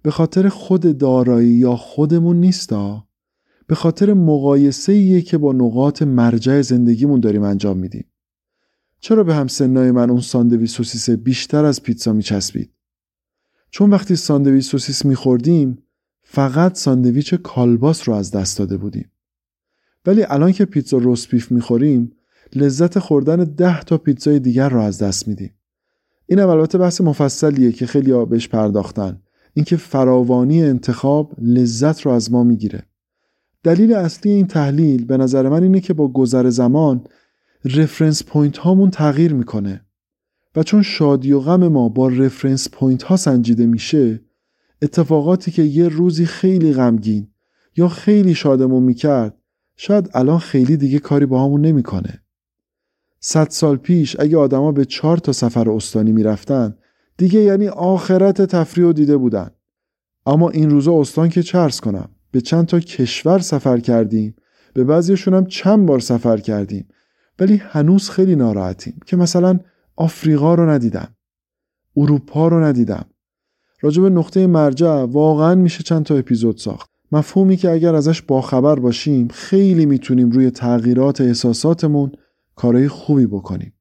به 0.02 0.10
خاطر 0.10 0.48
خود 0.48 0.98
دارایی 0.98 1.50
یا 1.50 1.76
خودمون 1.76 2.40
نیستا؟ 2.40 3.06
به 3.66 3.74
خاطر 3.74 4.12
مقایسه 4.12 5.22
که 5.22 5.38
با 5.38 5.52
نقاط 5.52 6.02
مرجع 6.02 6.60
زندگیمون 6.60 7.20
داریم 7.20 7.42
انجام 7.42 7.78
میدیم. 7.78 8.04
چرا 9.00 9.24
به 9.24 9.34
هم 9.34 9.46
سنای 9.46 9.90
من 9.90 10.10
اون 10.10 10.20
ساندویچ 10.20 10.70
سوسیس 10.70 11.10
بیشتر 11.10 11.64
از 11.64 11.82
پیتزا 11.82 12.12
میچسبید؟ 12.12 12.70
چون 13.70 13.90
وقتی 13.90 14.16
ساندویچ 14.16 14.64
سوسیس 14.64 15.04
میخوردیم 15.04 15.78
فقط 16.34 16.78
ساندویچ 16.78 17.34
کالباس 17.34 18.08
رو 18.08 18.14
از 18.14 18.30
دست 18.30 18.58
داده 18.58 18.76
بودیم. 18.76 19.10
ولی 20.06 20.22
الان 20.22 20.52
که 20.52 20.64
پیتزا 20.64 20.98
roast 20.98 21.28
beef 21.28 21.52
می‌خوریم 21.52 22.12
لذت 22.54 22.98
خوردن 22.98 23.44
ده 23.44 23.80
تا 23.82 23.98
پیتزای 23.98 24.38
دیگر 24.38 24.68
رو 24.68 24.80
از 24.80 24.98
دست 24.98 25.28
میدیم. 25.28 25.50
این 26.26 26.40
البته 26.40 26.78
بحث 26.78 27.00
مفصلیه 27.00 27.72
که 27.72 27.86
خیلی 27.86 28.24
بهش 28.24 28.48
پرداختن. 28.48 29.22
اینکه 29.54 29.76
فراوانی 29.76 30.62
انتخاب 30.62 31.32
لذت 31.38 32.00
رو 32.00 32.12
از 32.12 32.32
ما 32.32 32.44
می‌گیره. 32.44 32.82
دلیل 33.62 33.94
اصلی 33.94 34.32
این 34.32 34.46
تحلیل 34.46 35.04
به 35.04 35.16
نظر 35.16 35.48
من 35.48 35.62
اینه 35.62 35.80
که 35.80 35.94
با 35.94 36.08
گذر 36.08 36.50
زمان 36.50 37.04
reference 37.64 38.24
point 38.24 38.58
هامون 38.58 38.90
تغییر 38.90 39.34
می‌کنه. 39.34 39.84
و 40.56 40.62
چون 40.62 40.82
شادی 40.82 41.32
و 41.32 41.40
غم 41.40 41.68
ما 41.68 41.88
با 41.88 42.08
reference 42.08 42.68
point 42.70 43.02
ها 43.02 43.16
سنجیده 43.16 43.66
میشه 43.66 44.20
اتفاقاتی 44.82 45.50
که 45.50 45.62
یه 45.62 45.88
روزی 45.88 46.26
خیلی 46.26 46.72
غمگین 46.72 47.28
یا 47.76 47.88
خیلی 47.88 48.34
شادمون 48.34 48.82
می‌کرد 48.82 49.38
شاید 49.76 50.10
الان 50.14 50.38
خیلی 50.38 50.76
دیگه 50.76 50.98
کاری 50.98 51.26
باهامون 51.26 51.60
نمی‌کنه. 51.60 52.22
صد 53.20 53.50
سال 53.50 53.76
پیش 53.76 54.16
اگه 54.20 54.36
آدما 54.36 54.72
به 54.72 54.84
چهار 54.84 55.16
تا 55.16 55.32
سفر 55.32 55.70
استانی 55.70 56.12
می‌رفتن 56.12 56.76
دیگه 57.16 57.40
یعنی 57.40 57.68
آخرت 57.68 58.42
تفریح 58.42 58.86
و 58.86 58.92
دیده 58.92 59.16
بودن. 59.16 59.50
اما 60.26 60.50
این 60.50 60.70
روزا 60.70 61.00
استان 61.00 61.28
که 61.28 61.42
چه 61.42 61.61
عرض 61.61 61.80
کنم 61.80 62.08
به 62.30 62.40
چند 62.40 62.66
تا 62.66 62.80
کشور 62.80 63.38
سفر 63.38 63.78
کردیم 63.78 64.36
به 64.74 64.84
بعضیشون 64.84 65.34
هم 65.34 65.46
چند 65.46 65.86
بار 65.86 66.00
سفر 66.00 66.36
کردیم 66.36 66.88
ولی 67.38 67.56
هنوز 67.56 68.10
خیلی 68.10 68.36
ناراحتیم 68.36 69.00
که 69.06 69.16
مثلا 69.16 69.60
آفریقا 69.96 70.54
رو 70.54 70.70
ندیدم 70.70 71.16
اروپا 71.96 72.48
رو 72.48 72.64
ندیدم 72.64 73.04
راجب 73.82 74.04
نقطه 74.04 74.46
مرجع 74.46 75.04
واقعا 75.04 75.54
میشه 75.54 75.82
چند 75.82 76.04
تا 76.04 76.16
اپیزود 76.16 76.56
ساخت 76.56 76.90
مفهومی 77.12 77.56
که 77.56 77.70
اگر 77.70 77.94
ازش 77.94 78.22
باخبر 78.22 78.78
باشیم 78.78 79.28
خیلی 79.28 79.86
می‌تونیم 79.86 80.30
روی 80.30 80.50
تغییرات 80.50 81.20
احساساتمون 81.20 82.12
کارهای 82.56 82.88
خوبی 82.88 83.26
بکنیم 83.26 83.72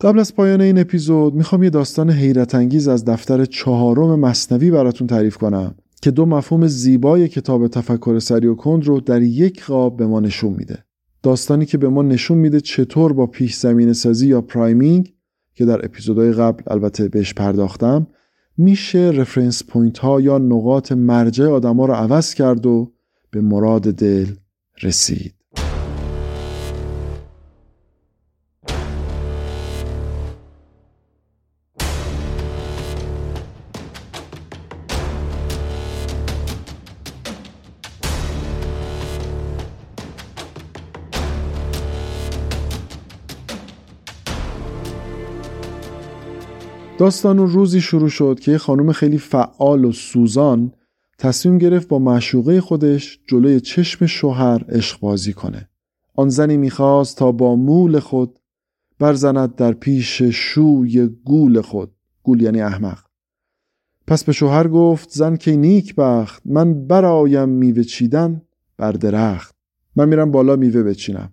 قبل 0.00 0.18
از 0.18 0.34
پایان 0.34 0.60
این 0.60 0.78
اپیزود 0.78 1.34
می‌خوام 1.34 1.62
یه 1.62 1.70
داستان 1.70 2.10
حیرت 2.10 2.54
انگیز 2.54 2.88
از 2.88 3.04
دفتر 3.04 3.44
چهارم 3.44 4.20
مصنوی 4.20 4.70
براتون 4.70 5.06
تعریف 5.06 5.36
کنم 5.36 5.74
که 6.02 6.10
دو 6.10 6.26
مفهوم 6.26 6.66
زیبای 6.66 7.28
کتاب 7.28 7.68
تفکر 7.68 8.18
سری 8.18 8.46
و 8.46 8.54
کند 8.54 8.84
رو 8.84 9.00
در 9.00 9.22
یک 9.22 9.64
قاب 9.64 9.96
به 9.96 10.06
ما 10.06 10.20
نشون 10.20 10.52
میده. 10.52 10.84
داستانی 11.22 11.66
که 11.66 11.78
به 11.78 11.88
ما 11.88 12.02
نشون 12.02 12.38
میده 12.38 12.60
چطور 12.60 13.12
با 13.12 13.26
پیش 13.26 13.54
زمینه 13.54 13.92
سازی 13.92 14.28
یا 14.28 14.40
priming 14.40 15.12
که 15.54 15.64
در 15.64 15.84
اپیزودهای 15.84 16.32
قبل 16.32 16.62
البته 16.66 17.08
بهش 17.08 17.34
پرداختم 17.34 18.06
میشه 18.58 18.98
reference 18.98 19.62
point 19.64 19.98
ها 19.98 20.20
یا 20.20 20.38
نقاط 20.38 20.92
مرجع 20.92 21.46
آدما 21.46 21.86
رو 21.86 21.94
عوض 21.94 22.34
کرد 22.34 22.66
و 22.66 22.92
به 23.30 23.40
مراد 23.40 23.82
دل 23.82 24.26
رسید. 24.82 25.37
داستان 46.98 47.38
روزی 47.38 47.80
شروع 47.80 48.08
شد 48.08 48.40
که 48.40 48.52
یه 48.52 48.58
خانم 48.58 48.92
خیلی 48.92 49.18
فعال 49.18 49.84
و 49.84 49.92
سوزان 49.92 50.72
تصمیم 51.18 51.58
گرفت 51.58 51.88
با 51.88 51.98
معشوقه 51.98 52.60
خودش 52.60 53.20
جلوی 53.26 53.60
چشم 53.60 54.06
شوهر 54.06 54.64
عشق 54.68 55.00
بازی 55.00 55.32
کنه. 55.32 55.68
آن 56.16 56.28
زنی 56.28 56.56
می‌خواست 56.56 57.16
تا 57.16 57.32
با 57.32 57.56
مول 57.56 57.98
خود 57.98 58.38
برزند 58.98 59.54
در 59.54 59.72
پیش 59.72 60.22
شوی 60.22 61.06
گول 61.06 61.60
خود. 61.60 61.90
گول 62.22 62.42
یعنی 62.42 62.60
احمق. 62.60 62.98
پس 64.06 64.24
به 64.24 64.32
شوهر 64.32 64.68
گفت 64.68 65.10
زن 65.10 65.36
که 65.36 65.56
نیک 65.56 65.94
بخت 65.94 66.42
من 66.44 66.86
برایم 66.86 67.48
میوه 67.48 67.82
چیدن 67.82 68.42
بر 68.76 68.92
درخت. 68.92 69.54
من 69.96 70.08
میرم 70.08 70.30
بالا 70.30 70.56
میوه 70.56 70.82
بچینم. 70.82 71.32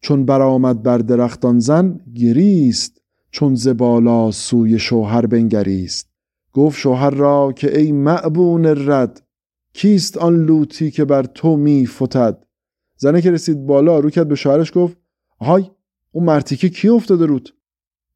چون 0.00 0.24
برآمد 0.24 0.82
بر 0.82 0.98
درختان 0.98 1.58
زن 1.58 2.00
گریست 2.14 3.01
چون 3.32 3.54
زبالا 3.54 4.30
سوی 4.30 4.78
شوهر 4.78 5.26
بنگریست. 5.26 6.08
گفت 6.52 6.78
شوهر 6.78 7.10
را 7.10 7.52
که 7.52 7.78
ای 7.78 7.92
معبون 7.92 8.66
رد 8.66 9.22
کیست 9.74 10.16
آن 10.16 10.36
لوتی 10.36 10.90
که 10.90 11.04
بر 11.04 11.22
تو 11.22 11.56
می 11.56 11.86
فتد؟ 11.86 12.44
زنه 12.96 13.22
که 13.22 13.30
رسید 13.30 13.66
بالا 13.66 13.98
رو 13.98 14.10
کرد 14.10 14.28
به 14.28 14.34
شوهرش 14.34 14.72
گفت 14.74 14.96
های 15.40 15.64
اون 16.12 16.24
مرتیکه 16.24 16.68
کی 16.68 16.88
افتاده 16.88 17.26
رود؟ 17.26 17.48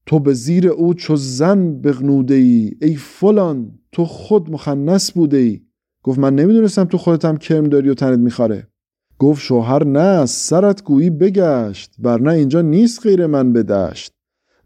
تو 0.07 0.19
به 0.19 0.33
زیر 0.33 0.69
او 0.69 0.95
چو 0.95 1.17
زن 1.17 1.81
بغنوده 1.81 2.35
ای 2.35 2.73
ای 2.83 2.97
فلان 2.97 3.79
تو 3.93 4.05
خود 4.05 4.51
مخنس 4.51 5.13
بوده 5.13 5.37
ای 5.37 5.61
گفت 6.03 6.19
من 6.19 6.35
نمی‌دونستم 6.35 6.85
تو 6.85 6.99
خودت 6.99 7.25
هم 7.25 7.37
کرم 7.37 7.65
داری 7.65 7.89
و 7.89 7.95
تنت 7.95 8.19
میخواره 8.19 8.69
گفت 9.19 9.43
شوهر 9.43 9.85
نه 9.85 10.27
سرت 10.27 10.85
گویی 10.85 11.11
بگشت 11.11 11.95
برنه 11.99 12.33
اینجا 12.33 12.61
نیست 12.63 13.03
غیر 13.03 13.27
من 13.27 13.53
بدشت 13.53 14.16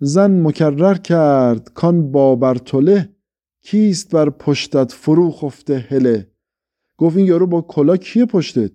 زن 0.02 0.42
مکرر 0.42 0.94
کرد 0.94 1.72
کان 1.74 2.12
با 2.12 2.36
برتله 2.36 3.08
کیست 3.62 4.10
بر 4.10 4.30
پشتت 4.30 4.92
فرو 4.92 5.30
خفته 5.30 5.78
هله؟ 5.78 6.30
گفت 6.96 7.16
این 7.16 7.26
یارو 7.26 7.46
با 7.46 7.62
کلا 7.62 7.96
کیه 7.96 8.26
پشتت؟ 8.26 8.72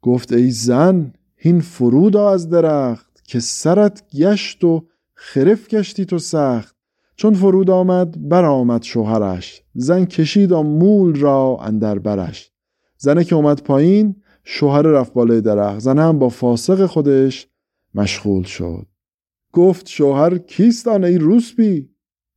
گفت 0.00 0.32
ای 0.32 0.50
زن 0.50 1.12
هین 1.36 1.60
فرودا 1.60 2.30
از 2.30 2.48
درخت 2.48 3.24
که 3.24 3.40
سرت 3.40 4.02
گشت 4.16 4.64
و 4.64 4.86
خرف 5.14 5.68
گشتی 5.68 6.04
تو 6.04 6.18
سخت. 6.18 6.76
چون 7.16 7.34
فرود 7.34 7.70
آمد 7.70 8.28
برآمد 8.28 8.82
شوهرش. 8.82 9.62
زن 9.74 10.04
کشید 10.04 10.52
مول 10.52 11.20
را 11.20 11.58
اندر 11.62 11.98
برش. 11.98 12.52
زنه 12.98 13.24
که 13.24 13.34
اومد 13.34 13.62
پایین 13.62 14.16
شوهر 14.44 14.82
رفت 14.82 15.12
بالای 15.12 15.40
درخت. 15.40 15.78
زن 15.78 15.98
هم 15.98 16.18
با 16.18 16.28
فاسق 16.28 16.86
خودش 16.86 17.48
مشغول 17.94 18.42
شد. 18.42 18.91
گفت 19.52 19.88
شوهر 19.88 20.38
کیست 20.38 20.88
آن 20.88 21.04
ای 21.04 21.18
روسبی 21.18 21.88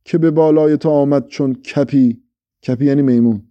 که 0.04 0.18
به 0.18 0.30
بالای 0.30 0.76
تو 0.76 0.90
آمد 0.90 1.26
چون 1.26 1.54
کپی؟ 1.54 2.22
کپی 2.66 2.84
یعنی 2.84 3.02
میمون. 3.02 3.42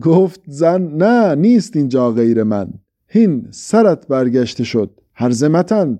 گفت 0.00 0.40
زن 0.46 0.82
نه 0.82 1.34
نیست 1.34 1.76
اینجا 1.76 2.10
غیر 2.12 2.42
من. 2.42 2.72
هین 3.06 3.48
سرت 3.50 4.08
برگشته 4.08 4.64
شد. 4.64 5.00
هرزمتن 5.14 5.98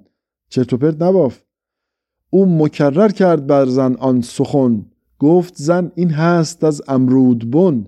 چرت 0.49 0.73
و 0.73 0.77
پرت 0.77 1.03
نباف. 1.03 1.43
او 2.31 2.47
مکرر 2.47 3.09
کرد 3.09 3.47
بر 3.47 3.67
زن 3.67 3.95
آن 3.95 4.21
سخن. 4.21 4.87
گفت 5.19 5.55
زن 5.57 5.93
این 5.95 6.11
هست 6.11 6.65
از 6.65 6.83
امرود 6.89 7.51
بن. 7.51 7.87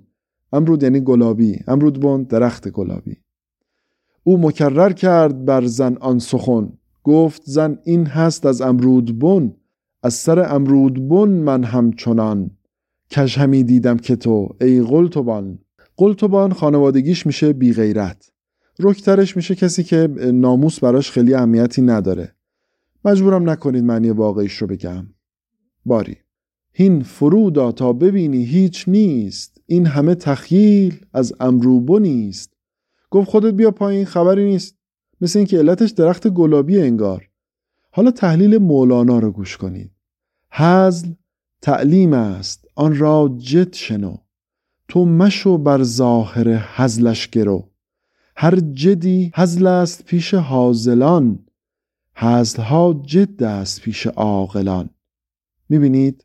امرود 0.53 0.83
یعنی 0.83 1.01
گلابی. 1.01 1.61
امرود 1.67 2.01
بن 2.01 2.23
درخت 2.23 2.69
گلابی. 2.69 3.17
او 4.25 4.39
مکرر 4.39 4.93
کرد 4.93 5.45
بر 5.45 5.65
زن 5.65 5.97
آن 6.01 6.19
سخن. 6.19 6.73
گفت 7.05 7.43
زن 7.45 7.79
این 7.85 8.07
هست 8.07 8.47
از 8.47 8.61
امرود 8.61 9.19
بن 9.19 9.55
از 10.03 10.15
سر 10.15 10.55
امرود 10.55 11.09
بن 11.09 11.29
من 11.29 11.65
همچنان. 11.65 12.51
کش 13.11 13.39
همی 13.39 13.63
دیدم 13.63 13.97
که 13.97 14.17
تو 14.17 14.57
ای 14.61 14.81
قلتبان. 14.81 15.59
قلتبان 15.97 16.53
خانوادگیش 16.53 17.27
میشه 17.27 17.53
بی 17.53 17.73
غیرت. 17.73 18.31
رکترش 18.79 19.37
میشه 19.37 19.55
کسی 19.55 19.83
که 19.83 20.09
ناموس 20.33 20.81
براش 20.81 21.11
خیلی 21.11 21.35
اهمیتی 21.35 21.83
نداره. 21.83 22.35
مجبورم 23.05 23.51
نکنید 23.51 23.85
معنی 23.85 24.11
واقعیش 24.11 24.57
رو 24.57 24.67
بگم. 24.67 25.07
باری. 25.87 26.17
هین 26.73 27.03
فرودا 27.03 27.73
تا 27.73 27.93
ببینی 27.93 28.45
هیچ 28.45 28.85
نیست. 28.89 29.61
این 29.67 29.87
همه 29.87 30.15
تخیل 30.15 31.07
از 31.13 31.33
امروبو 31.41 31.99
نیست 31.99 32.55
گفت 33.11 33.31
خودت 33.31 33.55
بیا 33.55 33.71
پایین 33.71 34.05
خبری 34.05 34.45
نیست. 34.45 34.77
مثل 35.21 35.39
اینکه 35.39 35.59
علتش 35.59 35.91
درخت 35.91 36.29
گلابی 36.29 36.81
انگار. 36.81 37.29
حالا 37.91 38.11
تحلیل 38.11 38.59
مولانا 38.59 39.19
رو 39.19 39.31
گوش 39.31 39.57
کنید. 39.57 39.91
حزل 40.51 41.09
تعلیم 41.63 42.13
است 42.13 42.65
آن 42.75 42.99
را 42.99 43.37
جد 43.39 43.73
شنو. 43.73 44.17
تو 44.89 45.05
مشو 45.05 45.59
بر 45.59 45.83
ظاهر 45.83 46.49
حزلش 46.77 47.29
گرو. 47.29 47.69
هر 48.37 48.57
جدی 48.57 49.33
حزل 49.35 49.67
است 49.67 50.05
پیش 50.05 50.35
حازلان 50.35 51.39
حزلها 52.17 53.03
جد 53.07 53.43
است 53.43 53.81
پیش 53.81 54.07
عاقلان. 54.07 54.91
می‌بینید؟ 55.69 56.25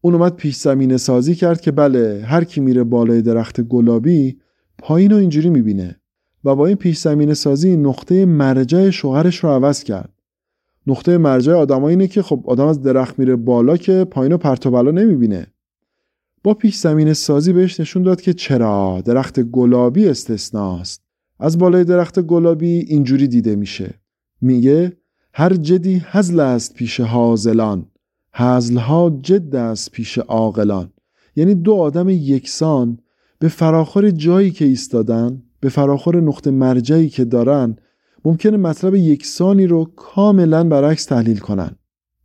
اون 0.00 0.14
اومد 0.14 0.36
پیش 0.36 0.56
زمینه 0.56 0.96
سازی 0.96 1.34
کرد 1.34 1.60
که 1.60 1.70
بله 1.70 2.24
هر 2.26 2.44
کی 2.44 2.60
میره 2.60 2.84
بالای 2.84 3.22
درخت 3.22 3.60
گلابی 3.60 4.40
پایین 4.78 5.10
رو 5.10 5.16
اینجوری 5.16 5.50
می‌بینه. 5.50 5.99
و 6.44 6.54
با 6.54 6.66
این 6.66 6.76
پیش 6.76 6.98
زمینه 6.98 7.34
سازی 7.34 7.76
نقطه 7.76 8.24
مرجع 8.24 8.90
شوهرش 8.90 9.36
رو 9.36 9.50
عوض 9.50 9.84
کرد. 9.84 10.12
نقطه 10.86 11.18
مرجع 11.18 11.52
آدم 11.52 11.84
اینه 11.84 12.06
که 12.06 12.22
خب 12.22 12.44
آدم 12.46 12.66
از 12.66 12.82
درخت 12.82 13.18
میره 13.18 13.36
بالا 13.36 13.76
که 13.76 14.04
پایین 14.10 14.32
و 14.32 14.36
پرت 14.36 14.66
و 14.66 14.70
بلا 14.70 14.90
نمی‌بینه. 14.90 15.46
با 16.42 16.54
پیش 16.54 16.76
زمینه 16.76 17.12
سازی 17.12 17.52
بهش 17.52 17.80
نشون 17.80 18.02
داد 18.02 18.20
که 18.20 18.32
چرا 18.32 19.02
درخت 19.04 19.40
گلابی 19.40 20.08
استثناست. 20.08 21.02
از 21.40 21.58
بالای 21.58 21.84
درخت 21.84 22.20
گلابی 22.20 22.78
اینجوری 22.78 23.28
دیده 23.28 23.56
میشه. 23.56 23.94
میگه 24.40 24.96
هر 25.34 25.54
جدی 25.54 26.02
هزل 26.04 26.40
است 26.40 26.74
پیش 26.74 27.00
حازلان 27.00 27.86
هزلها 28.32 29.18
جد 29.22 29.56
است 29.56 29.90
پیش 29.90 30.18
عاقلان. 30.18 30.92
یعنی 31.36 31.54
دو 31.54 31.74
آدم 31.74 32.08
یکسان 32.08 32.98
به 33.38 33.48
فراخور 33.48 34.10
جایی 34.10 34.50
که 34.50 34.64
ایستادن 34.64 35.42
به 35.60 35.68
فراخور 35.68 36.20
نقطه 36.20 36.50
مرجعی 36.50 37.08
که 37.08 37.24
دارن 37.24 37.76
ممکنه 38.24 38.56
مطلب 38.56 38.94
یکسانی 38.94 39.66
رو 39.66 39.84
کاملا 39.96 40.64
برعکس 40.64 41.04
تحلیل 41.04 41.38
کنن. 41.38 41.76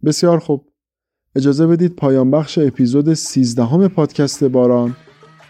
بسیار 0.05 0.39
خوب. 0.39 0.65
اجازه 1.35 1.67
بدید 1.67 1.95
پایان 1.95 2.31
بخش 2.31 2.57
اپیزود 2.57 3.13
13 3.13 3.87
پادکست 3.87 4.43
باران 4.43 4.95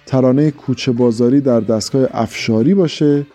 ترانه 0.06 0.52
کوچه 0.52 0.92
بازاری 0.92 1.42
در 1.42 1.60
دستگاه 1.60 2.08
افشاری 2.12 2.74
باشه 2.74 3.26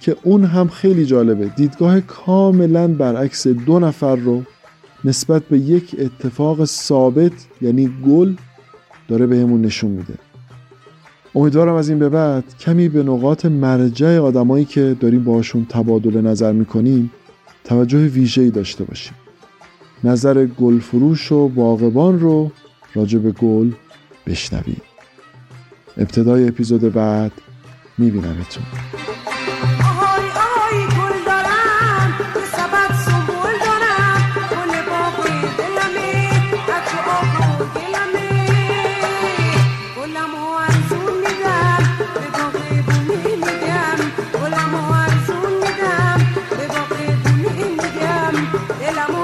که 0.00 0.16
اون 0.22 0.44
هم 0.44 0.68
خیلی 0.68 1.04
جالبه. 1.04 1.48
دیدگاه 1.48 2.00
کاملا 2.00 2.88
برعکس 2.88 3.46
دو 3.46 3.78
نفر 3.78 4.16
رو 4.16 4.42
نسبت 5.04 5.42
به 5.42 5.58
یک 5.58 5.96
اتفاق 5.98 6.64
ثابت 6.64 7.32
یعنی 7.60 7.90
گل 8.06 8.34
داره 9.08 9.26
بهمون 9.26 9.60
نشون 9.60 9.90
میده. 9.90 10.27
امیدوارم 11.34 11.74
از 11.74 11.88
این 11.88 11.98
به 11.98 12.08
بعد 12.08 12.44
کمی 12.60 12.88
به 12.88 13.02
نقاط 13.02 13.46
مرجع 13.46 14.18
آدمایی 14.18 14.64
که 14.64 14.96
داریم 15.00 15.24
باشون 15.24 15.66
تبادل 15.68 16.20
نظر 16.20 16.52
می‌کنیم 16.52 17.12
توجه 17.64 17.98
ویژه‌ای 17.98 18.50
داشته 18.50 18.84
باشیم. 18.84 19.14
نظر 20.04 20.46
گل 20.46 20.78
فروش 20.78 21.32
و 21.32 21.48
باغبان 21.48 22.20
رو 22.20 22.50
راجع 22.94 23.18
به 23.18 23.32
گل 23.32 23.70
بشنویم. 24.26 24.82
ابتدای 25.96 26.48
اپیزود 26.48 26.92
بعد 26.92 27.32
میبینمتون. 27.98 28.64
el. 48.88 49.17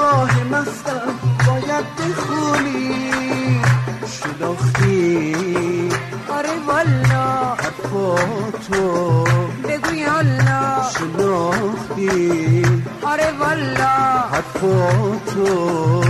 نگاه 0.00 0.44
مستم 0.44 1.12
باید 1.46 1.84
بخونی. 1.96 3.10
شناختی. 4.06 5.34
آره 6.28 6.48
والا. 6.66 7.54
حرفاتو. 7.54 9.24
بگو 9.68 10.10
حالا. 10.10 10.90
شناختی. 10.98 12.64
آره 13.02 13.32
والا. 13.40 13.94
حرفاتو. 14.32 16.09